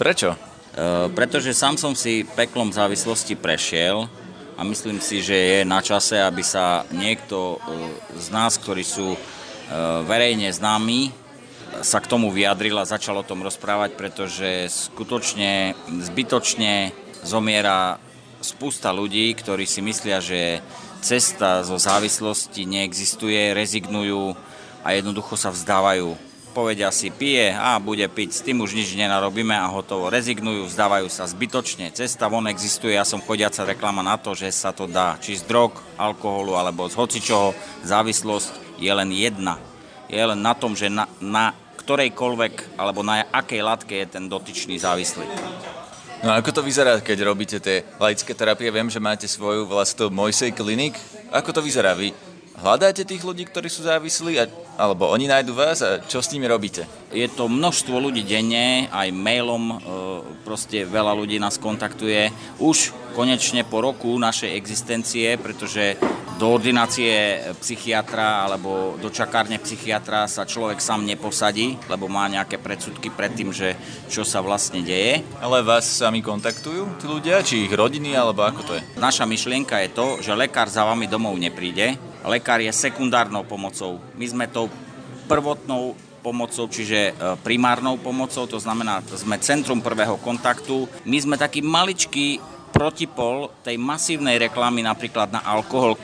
Prečo? 0.02 0.34
E, 0.34 0.38
pretože 1.14 1.54
sám 1.54 1.78
som 1.78 1.94
si 1.94 2.26
peklom 2.26 2.74
závislosti 2.74 3.38
prešiel 3.38 4.10
a 4.58 4.62
myslím 4.66 4.98
si, 4.98 5.22
že 5.22 5.38
je 5.38 5.60
na 5.62 5.86
čase, 5.86 6.18
aby 6.18 6.42
sa 6.42 6.90
niekto 6.90 7.62
e, 7.62 8.18
z 8.18 8.34
nás, 8.34 8.58
ktorí 8.58 8.82
sú 8.82 9.14
e, 9.14 9.20
verejne 10.10 10.50
známi, 10.50 11.14
sa 11.86 12.02
k 12.02 12.10
tomu 12.10 12.34
vyjadril 12.34 12.82
a 12.82 12.90
začal 12.90 13.22
o 13.22 13.28
tom 13.28 13.46
rozprávať, 13.46 13.94
pretože 13.94 14.74
skutočne 14.90 15.78
zbytočne 15.86 16.90
zomiera 17.22 18.02
spústa 18.46 18.94
ľudí, 18.94 19.34
ktorí 19.34 19.66
si 19.66 19.82
myslia, 19.82 20.22
že 20.22 20.62
cesta 21.02 21.66
zo 21.66 21.82
závislosti 21.82 22.70
neexistuje, 22.70 23.58
rezignujú 23.58 24.38
a 24.86 24.94
jednoducho 24.94 25.34
sa 25.34 25.50
vzdávajú 25.50 26.36
povedia 26.56 26.88
si 26.88 27.12
pije 27.12 27.52
a 27.52 27.76
bude 27.84 28.08
piť, 28.08 28.30
s 28.32 28.40
tým 28.40 28.64
už 28.64 28.80
nič 28.80 28.96
nenarobíme 28.96 29.52
a 29.52 29.68
hotovo. 29.68 30.08
Rezignujú, 30.08 30.72
vzdávajú 30.72 31.12
sa 31.12 31.28
zbytočne. 31.28 31.92
Cesta 31.92 32.32
von 32.32 32.48
existuje, 32.48 32.96
ja 32.96 33.04
som 33.04 33.20
chodiaca 33.20 33.68
reklama 33.68 34.00
na 34.00 34.16
to, 34.16 34.32
že 34.32 34.48
sa 34.56 34.72
to 34.72 34.88
dá 34.88 35.20
či 35.20 35.36
z 35.36 35.44
drog, 35.44 35.76
alkoholu 36.00 36.56
alebo 36.56 36.88
z 36.88 36.96
hocičoho. 36.96 37.52
Závislosť 37.84 38.80
je 38.80 38.88
len 38.88 39.12
jedna. 39.12 39.60
Je 40.08 40.24
len 40.24 40.40
na 40.40 40.56
tom, 40.56 40.80
že 40.80 40.88
na, 40.88 41.12
na 41.20 41.52
ktorejkoľvek 41.84 42.80
alebo 42.80 43.04
na 43.04 43.28
akej 43.36 43.60
látke 43.60 43.94
je 44.00 44.08
ten 44.08 44.32
dotyčný 44.32 44.80
závislý. 44.80 45.28
No 46.24 46.32
ako 46.32 46.50
to 46.56 46.62
vyzerá, 46.64 47.04
keď 47.04 47.28
robíte 47.28 47.58
tie 47.60 47.84
laické 48.00 48.32
terapie? 48.32 48.72
Viem, 48.72 48.88
že 48.88 49.04
máte 49.04 49.28
svoju 49.28 49.68
vlastnú 49.68 50.08
Mojsej 50.08 50.56
klinik. 50.56 50.96
Ako 51.34 51.52
to 51.52 51.60
vyzerá? 51.60 51.92
Vy 51.92 52.16
hľadáte 52.56 53.04
tých 53.04 53.24
ľudí, 53.24 53.44
ktorí 53.44 53.68
sú 53.68 53.84
závislí, 53.84 54.40
a, 54.40 54.48
alebo 54.80 55.12
oni 55.12 55.28
nájdu 55.28 55.52
vás 55.52 55.84
a 55.84 56.00
čo 56.00 56.24
s 56.24 56.32
nimi 56.32 56.48
robíte? 56.48 56.88
Je 57.12 57.28
to 57.28 57.52
množstvo 57.52 58.00
ľudí 58.00 58.24
denne, 58.24 58.88
aj 58.92 59.12
mailom, 59.12 59.64
e, 59.68 59.76
proste 60.48 60.88
veľa 60.88 61.12
ľudí 61.20 61.36
nás 61.36 61.60
kontaktuje. 61.60 62.32
Už 62.64 62.96
konečne 63.12 63.68
po 63.68 63.84
roku 63.84 64.16
našej 64.16 64.56
existencie, 64.56 65.36
pretože 65.36 66.00
do 66.36 66.52
ordinácie 66.52 67.40
psychiatra 67.64 68.44
alebo 68.44 69.00
do 69.00 69.08
čakárne 69.08 69.56
psychiatra 69.60 70.28
sa 70.28 70.44
človek 70.44 70.84
sám 70.84 71.08
neposadí, 71.08 71.80
lebo 71.88 72.12
má 72.12 72.28
nejaké 72.28 72.60
predsudky 72.60 73.08
pred 73.08 73.32
tým, 73.32 73.56
že 73.56 73.80
čo 74.12 74.28
sa 74.28 74.44
vlastne 74.44 74.84
deje. 74.84 75.24
Ale 75.40 75.64
vás 75.64 75.88
sami 75.88 76.20
kontaktujú 76.20 77.00
tí 77.00 77.06
ľudia, 77.08 77.40
či 77.40 77.68
ich 77.68 77.74
rodiny, 77.74 78.20
alebo 78.20 78.44
ako 78.44 78.62
to 78.68 78.74
je? 78.76 78.84
Naša 79.00 79.24
myšlienka 79.24 79.80
je 79.88 79.90
to, 79.96 80.08
že 80.20 80.36
lekár 80.36 80.68
za 80.68 80.84
vami 80.84 81.08
domov 81.08 81.40
nepríde, 81.40 81.96
lekár 82.28 82.60
je 82.60 82.72
sekundárnou 82.76 83.48
pomocou. 83.48 84.04
My 84.20 84.26
sme 84.28 84.46
tou 84.52 84.68
prvotnou 85.32 85.96
pomocou, 86.20 86.66
čiže 86.66 87.14
e, 87.14 87.38
primárnou 87.46 88.02
pomocou, 88.02 88.50
to 88.50 88.58
znamená, 88.58 89.06
sme 89.14 89.38
centrum 89.38 89.78
prvého 89.78 90.18
kontaktu. 90.18 90.90
My 91.06 91.22
sme 91.22 91.36
taký 91.38 91.62
maličký 91.62 92.42
protipol 92.74 93.54
tej 93.64 93.80
masívnej 93.80 94.36
reklamy 94.36 94.82
napríklad 94.84 95.32
na 95.32 95.40
alkohol. 95.46 95.96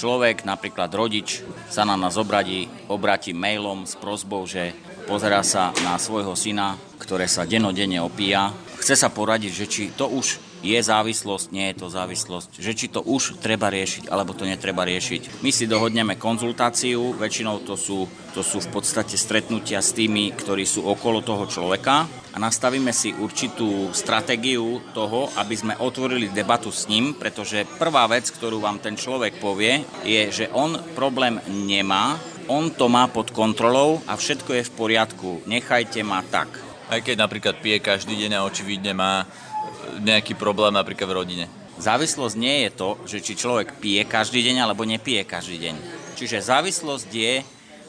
Človek, 0.00 0.48
napríklad 0.48 0.88
rodič, 0.96 1.44
sa 1.68 1.84
na 1.84 1.92
nás 1.92 2.16
obradí, 2.16 2.72
obratí 2.88 3.36
mailom 3.36 3.84
s 3.84 4.00
prozbou, 4.00 4.48
že 4.48 4.72
pozerá 5.04 5.44
sa 5.44 5.76
na 5.84 6.00
svojho 6.00 6.32
syna, 6.32 6.80
ktoré 6.96 7.28
sa 7.28 7.44
denodenne 7.44 8.00
opíja. 8.00 8.48
Chce 8.80 8.96
sa 8.96 9.12
poradiť, 9.12 9.52
že 9.52 9.66
či 9.68 9.82
to 9.92 10.08
už 10.08 10.40
je 10.60 10.76
závislosť, 10.76 11.46
nie 11.52 11.72
je 11.72 11.76
to 11.80 11.88
závislosť, 11.88 12.50
že 12.60 12.72
či 12.76 12.86
to 12.92 13.00
už 13.00 13.40
treba 13.40 13.72
riešiť, 13.72 14.12
alebo 14.12 14.36
to 14.36 14.44
netreba 14.44 14.84
riešiť. 14.84 15.40
My 15.40 15.50
si 15.52 15.64
dohodneme 15.64 16.20
konzultáciu, 16.20 17.16
väčšinou 17.16 17.64
to 17.64 17.74
sú, 17.80 18.04
to 18.36 18.44
sú 18.44 18.60
v 18.60 18.68
podstate 18.68 19.16
stretnutia 19.16 19.80
s 19.80 19.96
tými, 19.96 20.36
ktorí 20.36 20.68
sú 20.68 20.84
okolo 20.84 21.24
toho 21.24 21.48
človeka 21.48 22.04
a 22.30 22.36
nastavíme 22.38 22.92
si 22.94 23.10
určitú 23.16 23.90
stratégiu 23.90 24.84
toho, 24.92 25.32
aby 25.40 25.54
sme 25.56 25.74
otvorili 25.80 26.30
debatu 26.30 26.70
s 26.70 26.86
ním, 26.86 27.16
pretože 27.16 27.66
prvá 27.80 28.06
vec, 28.06 28.28
ktorú 28.30 28.62
vám 28.62 28.78
ten 28.78 28.94
človek 28.94 29.40
povie, 29.42 29.82
je, 30.06 30.22
že 30.30 30.46
on 30.52 30.78
problém 30.94 31.42
nemá, 31.48 32.20
on 32.46 32.70
to 32.70 32.90
má 32.90 33.06
pod 33.06 33.30
kontrolou 33.30 34.02
a 34.06 34.18
všetko 34.18 34.58
je 34.58 34.66
v 34.66 34.74
poriadku, 34.74 35.30
nechajte 35.46 36.02
ma 36.02 36.22
tak. 36.26 36.50
Aj 36.90 36.98
keď 36.98 37.22
napríklad 37.22 37.62
pije 37.62 37.78
každý 37.78 38.18
deň 38.18 38.42
a 38.42 38.46
očividne 38.46 38.90
má 38.98 39.22
nejaký 39.98 40.38
problém 40.38 40.70
napríklad 40.70 41.10
v 41.10 41.16
rodine? 41.18 41.44
Závislosť 41.80 42.36
nie 42.36 42.68
je 42.68 42.70
to, 42.76 42.90
že 43.08 43.18
či 43.24 43.40
človek 43.40 43.80
pije 43.80 44.04
každý 44.04 44.44
deň 44.44 44.62
alebo 44.62 44.84
nepije 44.84 45.24
každý 45.24 45.56
deň. 45.58 45.74
Čiže 46.14 46.44
závislosť 46.44 47.08
je 47.08 47.40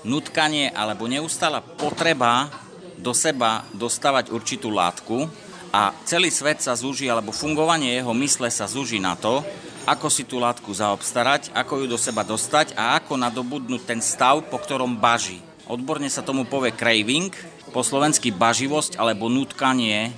nutkanie 0.07 0.71
alebo 0.71 1.05
neustála 1.05 1.61
potreba 1.61 2.49
do 2.97 3.11
seba 3.11 3.67
dostávať 3.75 4.31
určitú 4.31 4.71
látku 4.71 5.27
a 5.75 5.95
celý 6.07 6.31
svet 6.31 6.63
sa 6.63 6.75
zúži, 6.75 7.07
alebo 7.07 7.35
fungovanie 7.35 7.99
jeho 7.99 8.13
mysle 8.15 8.47
sa 8.51 8.67
zúži 8.67 8.99
na 8.99 9.15
to, 9.15 9.43
ako 9.87 10.07
si 10.13 10.23
tú 10.27 10.37
látku 10.37 10.69
zaobstarať, 10.69 11.49
ako 11.57 11.83
ju 11.83 11.85
do 11.89 11.97
seba 11.97 12.21
dostať 12.21 12.77
a 12.77 13.01
ako 13.01 13.17
nadobudnúť 13.17 13.81
ten 13.87 13.99
stav, 14.03 14.45
po 14.45 14.61
ktorom 14.61 14.99
baží. 14.99 15.41
Odborne 15.65 16.11
sa 16.11 16.21
tomu 16.21 16.45
povie 16.45 16.75
craving, 16.75 17.33
po 17.71 17.81
slovensky 17.87 18.35
baživosť 18.35 18.99
alebo 18.99 19.31
nutkanie 19.31 20.11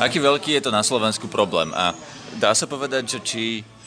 Aký 0.00 0.16
veľký 0.16 0.56
je 0.56 0.64
to 0.64 0.72
na 0.72 0.80
Slovensku 0.80 1.28
problém? 1.28 1.76
A 1.76 1.92
dá 2.40 2.56
sa 2.56 2.64
povedať, 2.64 3.04
že 3.04 3.18
či 3.20 3.42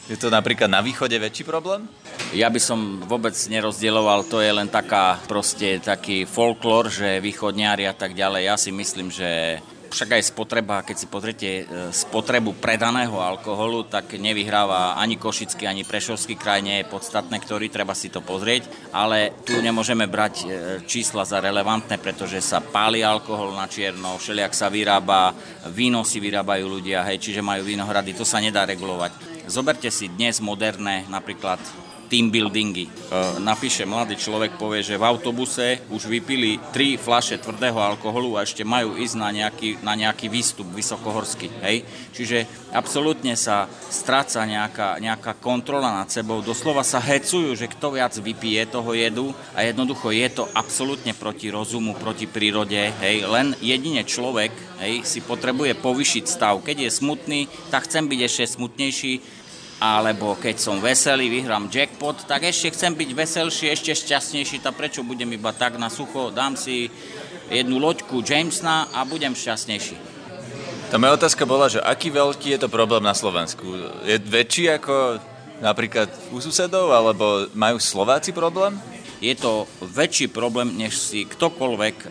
je 0.06 0.14
to 0.14 0.30
napríklad 0.30 0.70
na 0.70 0.78
východe 0.78 1.18
väčší 1.18 1.42
problém? 1.42 1.90
Ja 2.38 2.54
by 2.54 2.62
som 2.62 3.02
vôbec 3.02 3.34
nerozdieloval, 3.50 4.22
to 4.30 4.38
je 4.38 4.54
len 4.54 4.70
taká 4.70 5.18
proste 5.26 5.82
taký 5.82 6.30
folklór, 6.30 6.94
že 6.94 7.18
východňári 7.18 7.90
a 7.90 7.98
tak 7.98 8.14
ďalej. 8.14 8.46
Ja 8.46 8.62
si 8.62 8.70
myslím, 8.70 9.10
že 9.10 9.58
však 9.94 10.18
aj 10.18 10.24
spotreba, 10.34 10.82
keď 10.82 10.96
si 10.98 11.06
pozriete 11.06 11.48
e, 11.48 11.64
spotrebu 11.94 12.58
predaného 12.58 13.14
alkoholu, 13.22 13.86
tak 13.86 14.18
nevyhráva 14.18 14.98
ani 14.98 15.22
Košický, 15.22 15.70
ani 15.70 15.86
Prešovský 15.86 16.34
kraj, 16.34 16.66
nie 16.66 16.82
je 16.82 16.90
podstatné, 16.90 17.38
ktorý, 17.38 17.70
treba 17.70 17.94
si 17.94 18.10
to 18.10 18.26
pozrieť, 18.26 18.66
ale 18.90 19.38
tu 19.46 19.54
nemôžeme 19.62 20.10
brať 20.10 20.34
e, 20.42 20.46
čísla 20.90 21.22
za 21.22 21.38
relevantné, 21.38 22.02
pretože 22.02 22.42
sa 22.42 22.58
páli 22.58 23.06
alkohol 23.06 23.54
na 23.54 23.70
čierno, 23.70 24.18
všelijak 24.18 24.58
sa 24.58 24.74
vyrába, 24.74 25.38
víno 25.70 26.02
si 26.02 26.18
vyrábajú 26.18 26.66
ľudia, 26.66 27.06
hej, 27.14 27.22
čiže 27.22 27.46
majú 27.46 27.62
vínohrady, 27.62 28.18
to 28.18 28.26
sa 28.26 28.42
nedá 28.42 28.66
regulovať. 28.66 29.46
Zoberte 29.46 29.94
si 29.94 30.10
dnes 30.10 30.42
moderné, 30.42 31.06
napríklad 31.06 31.62
team 32.14 32.30
buildingy. 32.30 32.86
Napíše 33.42 33.90
mladý 33.90 34.14
človek, 34.14 34.54
povie, 34.62 34.86
že 34.86 35.02
v 35.02 35.10
autobuse 35.10 35.82
už 35.90 36.06
vypili 36.06 36.62
tri 36.70 36.94
flaše 36.94 37.42
tvrdého 37.42 37.82
alkoholu 37.82 38.38
a 38.38 38.46
ešte 38.46 38.62
majú 38.62 38.94
ísť 39.02 39.16
na 39.18 39.34
nejaký, 39.34 39.82
na 39.82 39.98
nejaký 39.98 40.30
výstup 40.30 40.70
vysokohorský. 40.70 41.50
Hej? 41.66 41.82
Čiže 42.14 42.70
absolútne 42.70 43.34
sa 43.34 43.66
stráca 43.90 44.46
nejaká, 44.46 45.02
nejaká 45.02 45.34
kontrola 45.42 45.90
nad 45.90 46.14
sebou. 46.14 46.46
Doslova 46.46 46.86
sa 46.86 47.02
hecujú, 47.02 47.58
že 47.58 47.66
kto 47.66 47.98
viac 47.98 48.14
vypije 48.14 48.70
toho 48.70 48.94
jedu 48.94 49.34
a 49.58 49.66
jednoducho 49.66 50.14
je 50.14 50.30
to 50.30 50.46
absolútne 50.54 51.18
proti 51.18 51.50
rozumu, 51.50 51.98
proti 51.98 52.30
prírode. 52.30 52.94
Hej? 53.02 53.26
Len 53.26 53.58
jedine 53.58 54.06
človek 54.06 54.54
hej, 54.86 55.02
si 55.02 55.18
potrebuje 55.26 55.74
povyšiť 55.82 56.24
stav. 56.30 56.62
Keď 56.62 56.86
je 56.86 56.92
smutný, 56.94 57.42
tak 57.74 57.90
chcem 57.90 58.06
byť 58.06 58.20
ešte 58.22 58.54
smutnejší, 58.62 59.42
alebo 59.84 60.40
keď 60.40 60.64
som 60.64 60.80
veselý, 60.80 61.28
vyhrám 61.28 61.68
jackpot, 61.68 62.24
tak 62.24 62.48
ešte 62.48 62.72
chcem 62.72 62.96
byť 62.96 63.10
veselší, 63.12 63.68
ešte 63.68 63.92
šťastnejší, 63.92 64.64
tak 64.64 64.80
prečo 64.80 65.04
budem 65.04 65.28
iba 65.36 65.52
tak 65.52 65.76
na 65.76 65.92
sucho, 65.92 66.32
dám 66.32 66.56
si 66.56 66.88
jednu 67.52 67.84
loďku 67.84 68.24
Jamesna 68.24 68.88
a 68.96 69.04
budem 69.04 69.36
šťastnejší. 69.36 70.00
Tá 70.88 70.96
moja 70.96 71.20
otázka 71.20 71.44
bola, 71.44 71.68
že 71.68 71.84
aký 71.84 72.16
veľký 72.16 72.56
je 72.56 72.60
to 72.64 72.72
problém 72.72 73.04
na 73.04 73.12
Slovensku? 73.12 73.68
Je 74.08 74.16
väčší 74.24 74.72
ako 74.72 75.20
napríklad 75.60 76.08
u 76.32 76.40
susedov, 76.40 76.96
alebo 76.96 77.52
majú 77.52 77.76
Slováci 77.76 78.32
problém? 78.32 78.80
Je 79.24 79.36
to 79.40 79.64
väčší 79.80 80.28
problém, 80.28 80.76
než 80.76 81.00
si 81.00 81.24
ktokoľvek 81.24 81.96
e, 82.04 82.08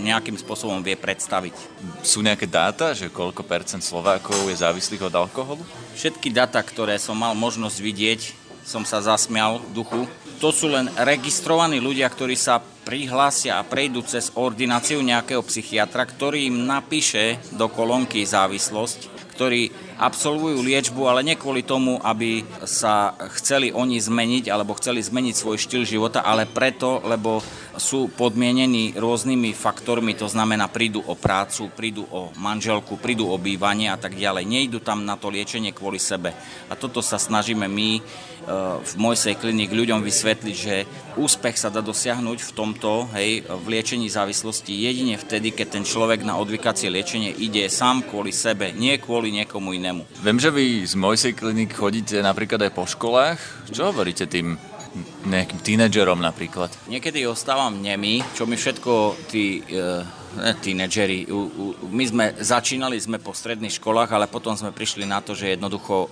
nejakým 0.00 0.40
spôsobom 0.40 0.80
vie 0.80 0.96
predstaviť. 0.96 1.52
Sú 2.00 2.24
nejaké 2.24 2.48
dáta, 2.48 2.96
že 2.96 3.12
koľko 3.12 3.44
percent 3.44 3.84
Slovákov 3.84 4.48
je 4.48 4.56
závislých 4.56 5.04
od 5.04 5.14
alkoholu? 5.20 5.60
Všetky 5.92 6.32
dáta, 6.32 6.64
ktoré 6.64 6.96
som 6.96 7.20
mal 7.20 7.36
možnosť 7.36 7.78
vidieť, 7.84 8.20
som 8.64 8.88
sa 8.88 9.04
zasmial 9.04 9.60
v 9.60 9.84
duchu. 9.84 10.00
To 10.40 10.48
sú 10.48 10.72
len 10.72 10.88
registrovaní 10.96 11.76
ľudia, 11.76 12.08
ktorí 12.08 12.32
sa 12.32 12.64
prihlásia 12.88 13.60
a 13.60 13.66
prejdú 13.66 14.00
cez 14.08 14.32
ordináciu 14.32 15.04
nejakého 15.04 15.44
psychiatra, 15.44 16.08
ktorý 16.08 16.48
im 16.48 16.64
napíše 16.64 17.36
do 17.52 17.68
kolónky 17.68 18.24
závislosť 18.24 19.20
ktorí 19.40 19.89
absolvujú 20.00 20.64
liečbu, 20.64 21.04
ale 21.04 21.20
nie 21.20 21.36
kvôli 21.36 21.60
tomu, 21.60 22.00
aby 22.00 22.40
sa 22.64 23.12
chceli 23.36 23.68
oni 23.68 24.00
zmeniť 24.00 24.48
alebo 24.48 24.72
chceli 24.80 25.04
zmeniť 25.04 25.34
svoj 25.36 25.60
štýl 25.60 25.84
života, 25.84 26.24
ale 26.24 26.48
preto, 26.48 27.04
lebo 27.04 27.44
sú 27.80 28.12
podmienení 28.12 28.92
rôznymi 28.94 29.56
faktormi, 29.56 30.12
to 30.12 30.28
znamená 30.28 30.68
prídu 30.68 31.00
o 31.08 31.16
prácu, 31.16 31.72
prídu 31.72 32.04
o 32.12 32.28
manželku, 32.36 33.00
prídu 33.00 33.32
o 33.32 33.40
bývanie 33.40 33.88
a 33.88 33.96
tak 33.96 34.14
ďalej. 34.14 34.44
Nejdu 34.44 34.84
tam 34.84 35.08
na 35.08 35.16
to 35.16 35.32
liečenie 35.32 35.72
kvôli 35.72 35.96
sebe. 35.96 36.36
A 36.68 36.76
toto 36.76 37.00
sa 37.00 37.16
snažíme 37.16 37.64
my 37.64 37.90
e, 37.96 38.00
v 38.84 38.92
Mojsej 39.00 39.40
klinik 39.40 39.72
ľuďom 39.72 40.04
vysvetliť, 40.04 40.56
že 40.56 40.84
úspech 41.16 41.56
sa 41.56 41.72
dá 41.72 41.80
dosiahnuť 41.80 42.38
v 42.44 42.54
tomto, 42.54 43.08
hej, 43.16 43.48
v 43.48 43.66
liečení 43.66 44.12
závislosti 44.12 44.76
jedine 44.76 45.16
vtedy, 45.16 45.56
keď 45.56 45.80
ten 45.80 45.84
človek 45.88 46.20
na 46.22 46.36
odvykacie 46.36 46.92
liečenie 46.92 47.32
ide 47.32 47.66
sám 47.72 48.04
kvôli 48.04 48.30
sebe, 48.30 48.76
nie 48.76 49.00
kvôli 49.00 49.32
niekomu 49.32 49.72
inému. 49.72 50.20
Viem, 50.20 50.38
že 50.38 50.52
vy 50.52 50.84
z 50.84 50.94
Mojsej 51.00 51.32
klinik 51.32 51.72
chodíte 51.72 52.20
napríklad 52.20 52.68
aj 52.68 52.72
po 52.76 52.84
školách. 52.84 53.40
Čo 53.72 53.88
hovoríte 53.88 54.28
tým 54.28 54.60
nejakým 55.26 55.60
tínedžerom 55.60 56.20
napríklad? 56.20 56.72
Niekedy 56.88 57.26
ostávam 57.28 57.76
nemý, 57.80 58.24
čo 58.32 58.48
mi 58.48 58.56
všetko 58.56 59.16
tí 59.28 59.60
e, 59.66 60.00
tínedžeri. 60.38 61.26
My 61.90 62.04
sme 62.06 62.24
začínali 62.38 62.94
sme 63.02 63.18
po 63.18 63.34
stredných 63.34 63.82
školách, 63.82 64.14
ale 64.14 64.30
potom 64.30 64.54
sme 64.54 64.70
prišli 64.70 65.02
na 65.02 65.18
to, 65.18 65.34
že 65.34 65.58
jednoducho 65.58 66.06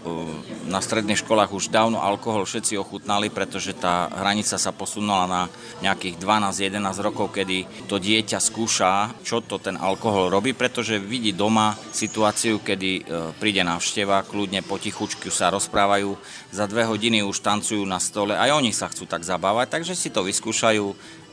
na 0.66 0.82
stredných 0.82 1.22
školách 1.22 1.54
už 1.54 1.70
dávno 1.70 2.02
alkohol 2.02 2.42
všetci 2.42 2.74
ochutnali, 2.74 3.30
pretože 3.30 3.78
tá 3.78 4.10
hranica 4.10 4.58
sa 4.58 4.74
posunula 4.74 5.30
na 5.30 5.42
nejakých 5.86 6.18
12-11 6.18 7.06
rokov, 7.06 7.30
kedy 7.30 7.86
to 7.86 8.02
dieťa 8.02 8.42
skúša, 8.42 9.14
čo 9.22 9.38
to 9.38 9.62
ten 9.62 9.78
alkohol 9.78 10.26
robí, 10.26 10.50
pretože 10.50 10.98
vidí 10.98 11.30
doma 11.30 11.78
situáciu, 11.94 12.58
kedy 12.58 12.90
e, 12.98 13.02
príde 13.38 13.62
návšteva, 13.62 14.26
kľudne 14.26 14.66
potichučku 14.66 15.30
sa 15.30 15.54
rozprávajú, 15.54 16.18
za 16.50 16.64
dve 16.66 16.88
hodiny 16.88 17.22
už 17.22 17.44
tancujú 17.44 17.84
na 17.84 18.00
stole, 18.02 18.34
aj 18.34 18.50
oni 18.50 18.72
sa 18.74 18.90
chcú 18.90 18.97
tak 19.04 19.22
zabávať, 19.22 19.68
takže 19.78 19.94
si 19.94 20.08
to 20.08 20.24
vyskúšajú, 20.24 20.84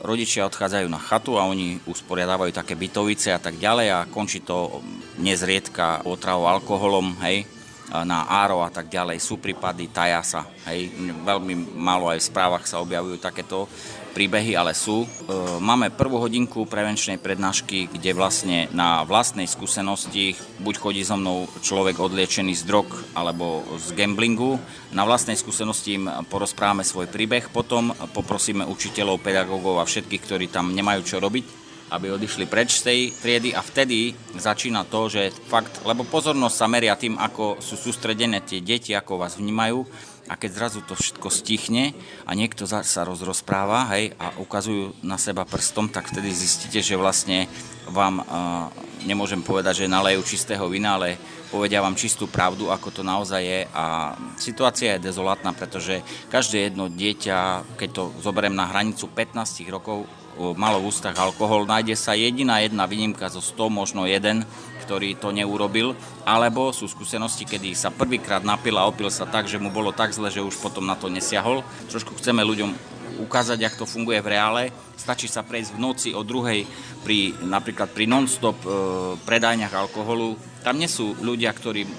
rodičia 0.04 0.44
odchádzajú 0.46 0.86
na 0.86 1.00
chatu 1.00 1.40
a 1.40 1.48
oni 1.48 1.80
usporiadávajú 1.88 2.52
také 2.52 2.76
bytovice 2.76 3.32
a 3.32 3.40
tak 3.40 3.56
ďalej 3.56 3.88
a 3.90 4.06
končí 4.06 4.44
to 4.44 4.84
nezriedka 5.18 6.04
otravou 6.04 6.46
alkoholom, 6.46 7.16
hej, 7.24 7.48
na 7.86 8.26
áro 8.26 8.66
a 8.66 8.70
tak 8.70 8.90
ďalej. 8.90 9.22
Sú 9.22 9.38
prípady, 9.38 9.88
taja 9.88 10.20
sa, 10.20 10.44
hej, 10.68 10.90
veľmi 11.22 11.78
málo 11.78 12.10
aj 12.10 12.18
v 12.18 12.28
správach 12.28 12.64
sa 12.66 12.82
objavujú 12.82 13.16
takéto 13.22 13.70
príbehy, 14.16 14.56
ale 14.56 14.72
sú. 14.72 15.04
E, 15.04 15.08
máme 15.60 15.92
prvú 15.92 16.16
hodinku 16.16 16.64
prevenčnej 16.64 17.20
prednášky, 17.20 17.92
kde 17.92 18.16
vlastne 18.16 18.72
na 18.72 19.04
vlastnej 19.04 19.44
skúsenosti 19.44 20.32
buď 20.64 20.74
chodí 20.80 21.04
so 21.04 21.20
mnou 21.20 21.44
človek 21.60 22.00
odliečený 22.00 22.56
z 22.56 22.64
drog 22.64 22.88
alebo 23.12 23.60
z 23.76 23.92
gamblingu, 23.92 24.56
na 24.96 25.04
vlastnej 25.04 25.36
skúsenosti 25.36 26.00
im 26.00 26.08
porozprávame 26.32 26.80
svoj 26.80 27.12
príbeh, 27.12 27.52
potom 27.52 27.92
poprosíme 28.16 28.64
učiteľov, 28.64 29.20
pedagógov 29.20 29.84
a 29.84 29.84
všetkých, 29.84 30.24
ktorí 30.24 30.46
tam 30.48 30.72
nemajú 30.72 31.04
čo 31.04 31.20
robiť, 31.20 31.44
aby 31.92 32.16
odišli 32.16 32.48
preč 32.48 32.80
z 32.80 32.82
tej 32.88 33.00
triedy. 33.12 33.50
A 33.52 33.60
vtedy 33.60 34.16
začína 34.34 34.88
to, 34.88 35.12
že 35.12 35.30
fakt, 35.52 35.84
lebo 35.84 36.08
pozornosť 36.08 36.56
sa 36.56 36.66
meria 36.66 36.96
tým, 36.96 37.20
ako 37.20 37.60
sú 37.60 37.76
sústredené 37.76 38.40
tie 38.42 38.64
deti, 38.64 38.96
ako 38.96 39.20
vás 39.20 39.36
vnímajú 39.36 39.84
a 40.26 40.34
keď 40.34 40.50
zrazu 40.58 40.80
to 40.82 40.98
všetko 40.98 41.30
stichne 41.30 41.94
a 42.26 42.30
niekto 42.34 42.66
sa 42.66 43.02
rozrozpráva 43.06 43.86
hej, 43.94 44.14
a 44.18 44.34
ukazujú 44.42 44.98
na 45.06 45.16
seba 45.16 45.46
prstom, 45.46 45.86
tak 45.86 46.10
vtedy 46.10 46.34
zistíte, 46.34 46.82
že 46.82 46.98
vlastne 46.98 47.46
vám, 47.86 48.22
uh, 48.22 48.66
nemôžem 49.06 49.38
povedať, 49.38 49.86
že 49.86 49.90
nalejú 49.90 50.26
čistého 50.26 50.66
vina, 50.66 50.98
ale 50.98 51.14
povedia 51.54 51.78
vám 51.78 51.94
čistú 51.94 52.26
pravdu, 52.26 52.74
ako 52.74 52.88
to 52.90 53.02
naozaj 53.06 53.38
je. 53.38 53.60
A 53.70 54.18
situácia 54.34 54.98
je 54.98 55.06
dezolátna, 55.06 55.54
pretože 55.54 56.02
každé 56.26 56.70
jedno 56.70 56.90
dieťa, 56.90 57.62
keď 57.78 57.88
to 57.94 58.02
zoberiem 58.18 58.58
na 58.58 58.66
hranicu 58.66 59.06
15 59.06 59.62
rokov, 59.70 60.10
malo 60.36 60.84
v 60.84 60.92
ústach 60.92 61.16
alkohol, 61.16 61.64
nájde 61.64 61.96
sa 61.96 62.12
jediná 62.12 62.60
jedna 62.60 62.84
výnimka 62.84 63.32
zo 63.32 63.40
100, 63.40 63.72
možno 63.72 64.04
jeden, 64.04 64.44
ktorý 64.86 65.18
to 65.18 65.34
neurobil, 65.34 65.98
alebo 66.22 66.70
sú 66.70 66.86
skúsenosti, 66.86 67.42
kedy 67.42 67.74
sa 67.74 67.90
prvýkrát 67.90 68.46
napil 68.46 68.78
a 68.78 68.86
opil 68.86 69.10
sa 69.10 69.26
tak, 69.26 69.50
že 69.50 69.58
mu 69.58 69.74
bolo 69.74 69.90
tak 69.90 70.14
zle, 70.14 70.30
že 70.30 70.46
už 70.46 70.54
potom 70.62 70.86
na 70.86 70.94
to 70.94 71.10
nesiahol. 71.10 71.66
Trošku 71.90 72.14
chceme 72.22 72.46
ľuďom 72.46 72.70
ukázať, 73.18 73.58
ako 73.66 73.82
to 73.82 73.86
funguje 73.90 74.22
v 74.22 74.30
reále. 74.30 74.62
Stačí 74.94 75.26
sa 75.26 75.42
prejsť 75.42 75.74
v 75.74 75.82
noci 75.82 76.08
o 76.14 76.22
druhej 76.22 76.62
pri, 77.02 77.34
napríklad 77.42 77.90
pri 77.90 78.06
non-stop 78.06 78.58
e, 78.62 78.68
predajniach 79.26 79.74
alkoholu. 79.74 80.38
Tam 80.62 80.78
nie 80.78 80.88
sú 80.88 81.18
ľudia, 81.18 81.50
ktorí 81.50 81.82
e, 81.84 81.90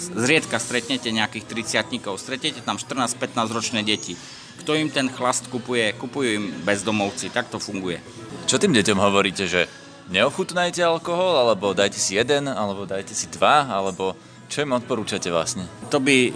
zriedka 0.00 0.56
stretnete 0.56 1.12
nejakých 1.12 1.44
30 1.92 2.00
stretnete 2.16 2.60
tam 2.64 2.80
14-15 2.80 3.56
ročné 3.56 3.80
deti. 3.84 4.16
Kto 4.60 4.76
im 4.76 4.92
ten 4.92 5.08
chlast 5.08 5.48
kupuje? 5.48 5.96
Kupujú 5.96 6.28
im 6.36 6.46
bezdomovci, 6.64 7.32
tak 7.32 7.48
to 7.48 7.56
funguje. 7.56 8.00
Čo 8.44 8.60
tým 8.60 8.76
deťom 8.76 8.98
hovoríte, 9.00 9.48
že 9.48 9.64
neochutnajte 10.10 10.82
alkohol, 10.82 11.38
alebo 11.46 11.72
dajte 11.72 11.96
si 11.96 12.18
jeden, 12.18 12.50
alebo 12.50 12.84
dajte 12.84 13.14
si 13.14 13.30
dva, 13.30 13.70
alebo 13.70 14.18
čo 14.50 14.66
im 14.66 14.74
odporúčate 14.74 15.30
vlastne? 15.30 15.62
To 15.94 16.02
by 16.02 16.16
e, 16.26 16.30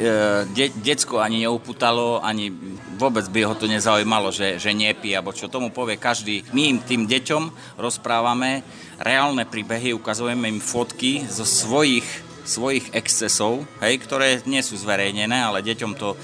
de- 0.55 0.75
decko 0.79 1.19
ani 1.19 1.43
neuputalo, 1.43 2.23
ani 2.23 2.55
vôbec 2.95 3.27
by 3.27 3.43
ho 3.43 3.59
to 3.59 3.67
nezaujímalo, 3.67 4.31
že, 4.31 4.63
že 4.63 4.71
nepí, 4.71 5.11
alebo 5.11 5.35
čo 5.35 5.51
tomu 5.51 5.75
povie 5.75 5.99
každý. 5.99 6.47
My 6.55 6.71
im 6.71 6.79
tým 6.79 7.11
deťom 7.11 7.75
rozprávame 7.75 8.63
reálne 9.03 9.43
príbehy, 9.43 9.91
ukazujeme 9.99 10.47
im 10.47 10.63
fotky 10.63 11.27
zo 11.27 11.43
svojich 11.43 12.07
svojich 12.45 12.93
excesov, 12.93 13.65
hej, 13.81 13.97
ktoré 14.05 14.45
nie 14.45 14.61
sú 14.61 14.77
zverejnené, 14.77 15.33
ale 15.33 15.65
deťom 15.65 15.93
to 15.97 16.13
e, 16.13 16.17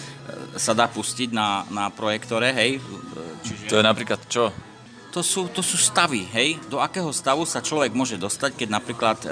sa 0.60 0.76
dá 0.76 0.84
pustiť 0.84 1.32
na, 1.32 1.64
na 1.72 1.88
projektore, 1.88 2.52
hej. 2.52 2.76
Čiže... 3.40 3.72
To 3.72 3.80
je 3.80 3.84
napríklad 3.88 4.20
čo? 4.28 4.52
To 5.10 5.26
sú, 5.26 5.50
to 5.50 5.58
sú 5.60 5.74
stavy, 5.74 6.22
hej? 6.30 6.62
Do 6.70 6.78
akého 6.78 7.10
stavu 7.10 7.42
sa 7.42 7.58
človek 7.58 7.90
môže 7.90 8.14
dostať, 8.14 8.54
keď 8.54 8.68
napríklad 8.70 9.18
e, 9.22 9.28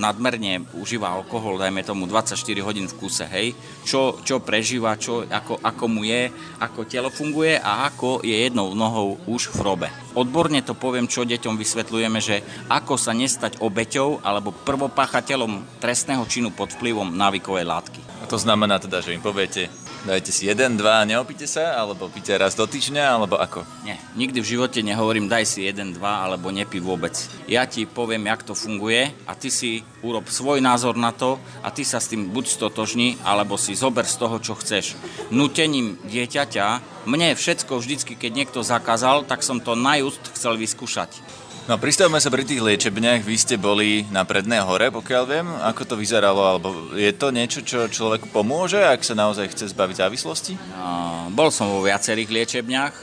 nadmerne 0.00 0.64
užíva 0.72 1.12
alkohol, 1.12 1.60
dajme 1.60 1.84
tomu 1.84 2.08
24 2.08 2.40
hodín 2.64 2.88
v 2.88 2.96
kuse, 2.96 3.28
hej? 3.28 3.52
Čo, 3.84 4.24
čo 4.24 4.40
prežíva, 4.40 4.96
čo, 4.96 5.28
ako, 5.28 5.60
ako 5.60 5.84
mu 5.86 6.08
je, 6.08 6.32
ako 6.58 6.88
telo 6.88 7.12
funguje 7.12 7.60
a 7.60 7.92
ako 7.92 8.24
je 8.24 8.32
jednou 8.32 8.72
nohou 8.72 9.20
už 9.28 9.52
v 9.52 9.56
hrobe. 9.60 9.88
Odborne 10.16 10.64
to 10.64 10.72
poviem, 10.72 11.04
čo 11.04 11.28
deťom 11.28 11.60
vysvetľujeme, 11.60 12.18
že 12.18 12.40
ako 12.72 12.96
sa 12.96 13.12
nestať 13.12 13.60
obeťou 13.60 14.24
alebo 14.24 14.56
prvopáchateľom 14.64 15.80
trestného 15.80 16.24
činu 16.24 16.48
pod 16.56 16.72
vplyvom 16.72 17.12
návykovej 17.12 17.64
látky. 17.68 18.00
A 18.22 18.30
to 18.30 18.40
znamená 18.40 18.80
teda, 18.80 19.04
že 19.04 19.12
im 19.12 19.20
poviete, 19.20 19.68
Dajte 20.02 20.34
si 20.34 20.50
jeden, 20.50 20.74
dva, 20.74 21.06
neopíte 21.06 21.46
sa? 21.46 21.78
Alebo 21.78 22.10
píte 22.10 22.34
raz 22.34 22.58
do 22.58 22.66
týždňa? 22.66 23.22
Alebo 23.22 23.38
ako? 23.38 23.62
Nie, 23.86 24.02
nikdy 24.18 24.42
v 24.42 24.50
živote 24.58 24.82
nehovorím 24.82 25.30
daj 25.30 25.46
si 25.46 25.62
jeden, 25.62 25.94
dva, 25.94 26.26
alebo 26.26 26.50
nepí 26.50 26.82
vôbec. 26.82 27.14
Ja 27.46 27.70
ti 27.70 27.86
poviem, 27.86 28.26
jak 28.26 28.42
to 28.42 28.50
funguje 28.58 29.14
a 29.30 29.32
ty 29.38 29.46
si 29.46 29.86
urob 30.02 30.26
svoj 30.26 30.58
názor 30.58 30.98
na 30.98 31.14
to 31.14 31.38
a 31.62 31.70
ty 31.70 31.86
sa 31.86 32.02
s 32.02 32.10
tým 32.10 32.34
buď 32.34 32.50
stotožní, 32.50 33.14
alebo 33.22 33.54
si 33.54 33.78
zober 33.78 34.02
z 34.02 34.18
toho, 34.18 34.42
čo 34.42 34.58
chceš. 34.58 34.98
Nutením 35.30 35.94
dieťaťa, 36.02 37.06
mne 37.06 37.38
všetko 37.38 37.78
vždycky, 37.78 38.18
keď 38.18 38.30
niekto 38.34 38.66
zakázal, 38.66 39.22
tak 39.22 39.46
som 39.46 39.62
to 39.62 39.78
najúst 39.78 40.34
chcel 40.34 40.58
vyskúšať. 40.58 41.14
No 41.62 41.78
pristavme 41.78 42.18
sa 42.18 42.26
pri 42.26 42.42
tých 42.42 42.58
liečebniach. 42.58 43.22
Vy 43.22 43.38
ste 43.38 43.54
boli 43.54 44.02
na 44.10 44.26
Prednej 44.26 44.66
hore, 44.66 44.90
pokiaľ 44.90 45.24
viem. 45.30 45.46
Ako 45.62 45.86
to 45.86 45.94
vyzeralo? 45.94 46.42
Alebo 46.42 46.90
je 46.98 47.14
to 47.14 47.30
niečo, 47.30 47.62
čo 47.62 47.86
človeku 47.86 48.34
pomôže, 48.34 48.82
ak 48.82 49.06
sa 49.06 49.14
naozaj 49.14 49.54
chce 49.54 49.70
zbaviť 49.70 50.02
závislosti? 50.02 50.58
No, 50.58 51.30
bol 51.30 51.54
som 51.54 51.70
vo 51.70 51.86
viacerých 51.86 52.34
liečebniach. 52.34 52.94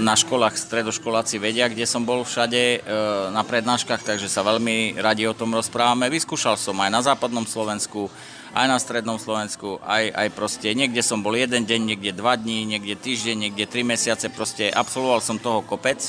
Na 0.00 0.16
školách 0.16 0.56
stredoškoláci 0.56 1.36
vedia, 1.36 1.68
kde 1.68 1.84
som 1.84 2.00
bol 2.08 2.24
všade 2.24 2.80
e, 2.80 2.98
na 3.36 3.44
prednáškach, 3.44 4.00
takže 4.00 4.32
sa 4.32 4.40
veľmi 4.48 4.96
radi 4.96 5.28
o 5.28 5.36
tom 5.36 5.52
rozprávame. 5.52 6.08
Vyskúšal 6.08 6.56
som 6.56 6.80
aj 6.80 6.88
na 6.88 7.04
západnom 7.04 7.44
Slovensku, 7.44 8.08
aj 8.56 8.64
na 8.64 8.80
strednom 8.80 9.20
Slovensku, 9.20 9.76
aj, 9.84 10.08
aj 10.16 10.28
proste 10.32 10.72
niekde 10.72 11.04
som 11.04 11.20
bol 11.20 11.36
jeden 11.36 11.68
deň, 11.68 11.80
niekde 11.84 12.16
dva 12.16 12.40
dní, 12.40 12.64
niekde 12.64 12.96
týždeň, 12.96 13.36
niekde 13.36 13.68
tri 13.68 13.84
mesiace, 13.84 14.32
proste 14.32 14.72
absolvoval 14.72 15.20
som 15.20 15.36
toho 15.36 15.60
kopec 15.60 16.00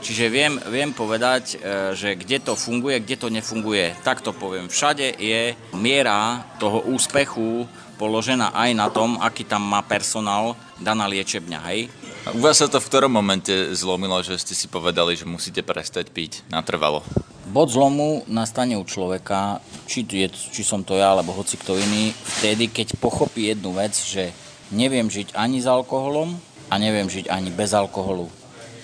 Čiže 0.00 0.32
viem, 0.32 0.56
viem 0.72 0.96
povedať, 0.96 1.60
e, 1.60 1.92
že 1.92 2.16
kde 2.16 2.40
to 2.40 2.56
funguje, 2.56 3.04
kde 3.04 3.16
to 3.20 3.28
nefunguje. 3.28 3.92
Tak 4.00 4.24
to 4.24 4.32
poviem. 4.32 4.72
Všade 4.72 5.20
je 5.20 5.52
miera 5.76 6.48
toho 6.56 6.80
úspechu 6.88 7.68
položená 8.00 8.56
aj 8.56 8.70
na 8.72 8.88
tom, 8.88 9.20
aký 9.20 9.44
tam 9.44 9.60
má 9.60 9.84
personál 9.84 10.56
daná 10.80 11.04
liečebňa, 11.04 11.60
hej? 11.68 11.92
A 12.24 12.32
u 12.32 12.40
vás 12.40 12.56
sa 12.56 12.68
to 12.68 12.80
v 12.80 12.88
ktorom 12.88 13.12
momente 13.12 13.52
zlomilo, 13.76 14.16
že 14.24 14.40
ste 14.40 14.56
si 14.56 14.72
povedali, 14.72 15.12
že 15.16 15.28
musíte 15.28 15.60
prestať 15.60 16.08
piť 16.08 16.48
natrvalo? 16.48 17.04
Bod 17.52 17.68
zlomu 17.68 18.24
nastane 18.24 18.80
u 18.80 18.84
človeka, 18.88 19.60
či, 19.84 20.04
je, 20.08 20.32
či 20.32 20.62
som 20.64 20.80
to 20.80 20.96
ja, 20.96 21.12
alebo 21.12 21.36
hoci 21.36 21.60
kto 21.60 21.76
iný, 21.76 22.16
vtedy, 22.40 22.72
keď 22.72 22.96
pochopí 22.96 23.52
jednu 23.52 23.76
vec, 23.76 23.92
že 24.00 24.32
neviem 24.72 25.12
žiť 25.12 25.36
ani 25.36 25.60
s 25.60 25.68
alkoholom 25.68 26.40
a 26.72 26.74
neviem 26.80 27.08
žiť 27.08 27.28
ani 27.28 27.52
bez 27.52 27.76
alkoholu 27.76 28.39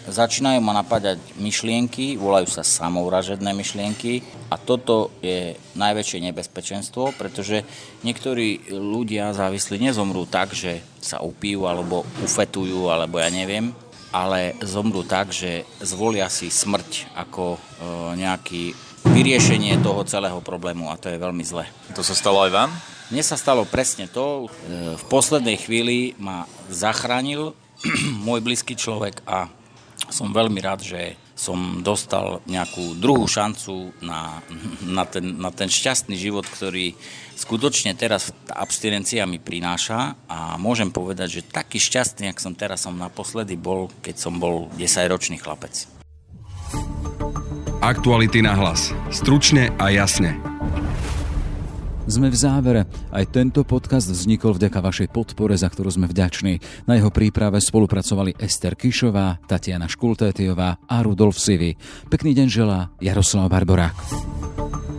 začínajú 0.07 0.63
ma 0.63 0.73
napadať 0.79 1.19
myšlienky, 1.39 2.15
volajú 2.15 2.47
sa 2.47 2.63
samouražedné 2.63 3.51
myšlienky 3.51 4.23
a 4.51 4.57
toto 4.57 5.11
je 5.23 5.59
najväčšie 5.75 6.31
nebezpečenstvo, 6.31 7.15
pretože 7.19 7.67
niektorí 8.07 8.71
ľudia 8.71 9.35
závislí 9.35 9.83
nezomrú 9.83 10.27
tak, 10.31 10.55
že 10.55 10.83
sa 11.03 11.23
upijú 11.23 11.67
alebo 11.67 12.07
ufetujú 12.23 12.91
alebo 12.91 13.19
ja 13.19 13.31
neviem, 13.31 13.75
ale 14.15 14.55
zomrú 14.63 15.03
tak, 15.03 15.35
že 15.35 15.67
zvolia 15.83 16.31
si 16.31 16.49
smrť 16.49 17.13
ako 17.19 17.45
e, 17.55 17.59
nejaký 18.17 18.63
vyriešenie 19.07 19.79
toho 19.83 20.03
celého 20.07 20.39
problému 20.43 20.91
a 20.91 20.99
to 20.99 21.11
je 21.11 21.19
veľmi 21.19 21.45
zle. 21.47 21.67
To 21.95 22.03
sa 22.03 22.15
stalo 22.15 22.43
aj 22.47 22.51
vám? 22.55 22.71
Mne 23.07 23.23
sa 23.23 23.39
stalo 23.39 23.63
presne 23.67 24.11
to. 24.11 24.47
E, 24.47 24.99
v 24.99 25.05
poslednej 25.07 25.59
chvíli 25.59 26.15
ma 26.19 26.47
zachránil 26.71 27.55
môj 28.27 28.41
blízky 28.43 28.75
človek 28.75 29.23
a 29.27 29.51
som 30.11 30.35
veľmi 30.35 30.61
rád, 30.63 30.83
že 30.87 31.15
som 31.37 31.85
dostal 31.85 32.41
nejakú 32.49 32.97
druhú 32.97 33.29
šancu 33.29 33.93
na, 34.01 34.41
na, 34.81 35.05
ten, 35.05 35.37
na 35.37 35.53
ten 35.53 35.69
šťastný 35.69 36.17
život, 36.17 36.49
ktorý 36.49 36.97
skutočne 37.37 37.93
teraz 37.93 38.33
abstinencia 38.49 39.29
mi 39.29 39.37
prináša 39.37 40.17
a 40.25 40.57
môžem 40.57 40.89
povedať, 40.89 41.41
že 41.41 41.49
taký 41.53 41.77
šťastný, 41.77 42.33
ak 42.33 42.41
som 42.41 42.57
teraz 42.57 42.89
som 42.89 42.97
naposledy 42.97 43.53
bol, 43.61 43.93
keď 44.01 44.17
som 44.17 44.41
bol 44.41 44.73
10-ročný 44.81 45.37
chlapec. 45.37 45.85
Aktuality 47.85 48.41
na 48.41 48.57
hlas. 48.57 48.97
Stručne 49.13 49.71
a 49.77 49.93
jasne. 49.93 50.56
Sme 52.07 52.31
v 52.31 52.39
závere. 52.39 52.87
Aj 53.11 53.27
tento 53.27 53.67
podcast 53.67 54.07
vznikol 54.07 54.55
vďaka 54.55 54.79
vašej 54.79 55.09
podpore, 55.11 55.59
za 55.59 55.67
ktorú 55.67 55.91
sme 55.91 56.07
vďační. 56.07 56.87
Na 56.87 56.95
jeho 56.95 57.11
príprave 57.11 57.59
spolupracovali 57.59 58.39
Ester 58.39 58.79
Kišová, 58.79 59.43
Tatiana 59.43 59.91
Škultétiová 59.91 60.79
a 60.87 60.97
Rudolf 61.03 61.35
Sivy. 61.43 61.75
Pekný 62.07 62.31
deň 62.39 62.47
želá 62.47 62.95
Jaroslav 63.03 63.51
Barborák. 63.51 64.96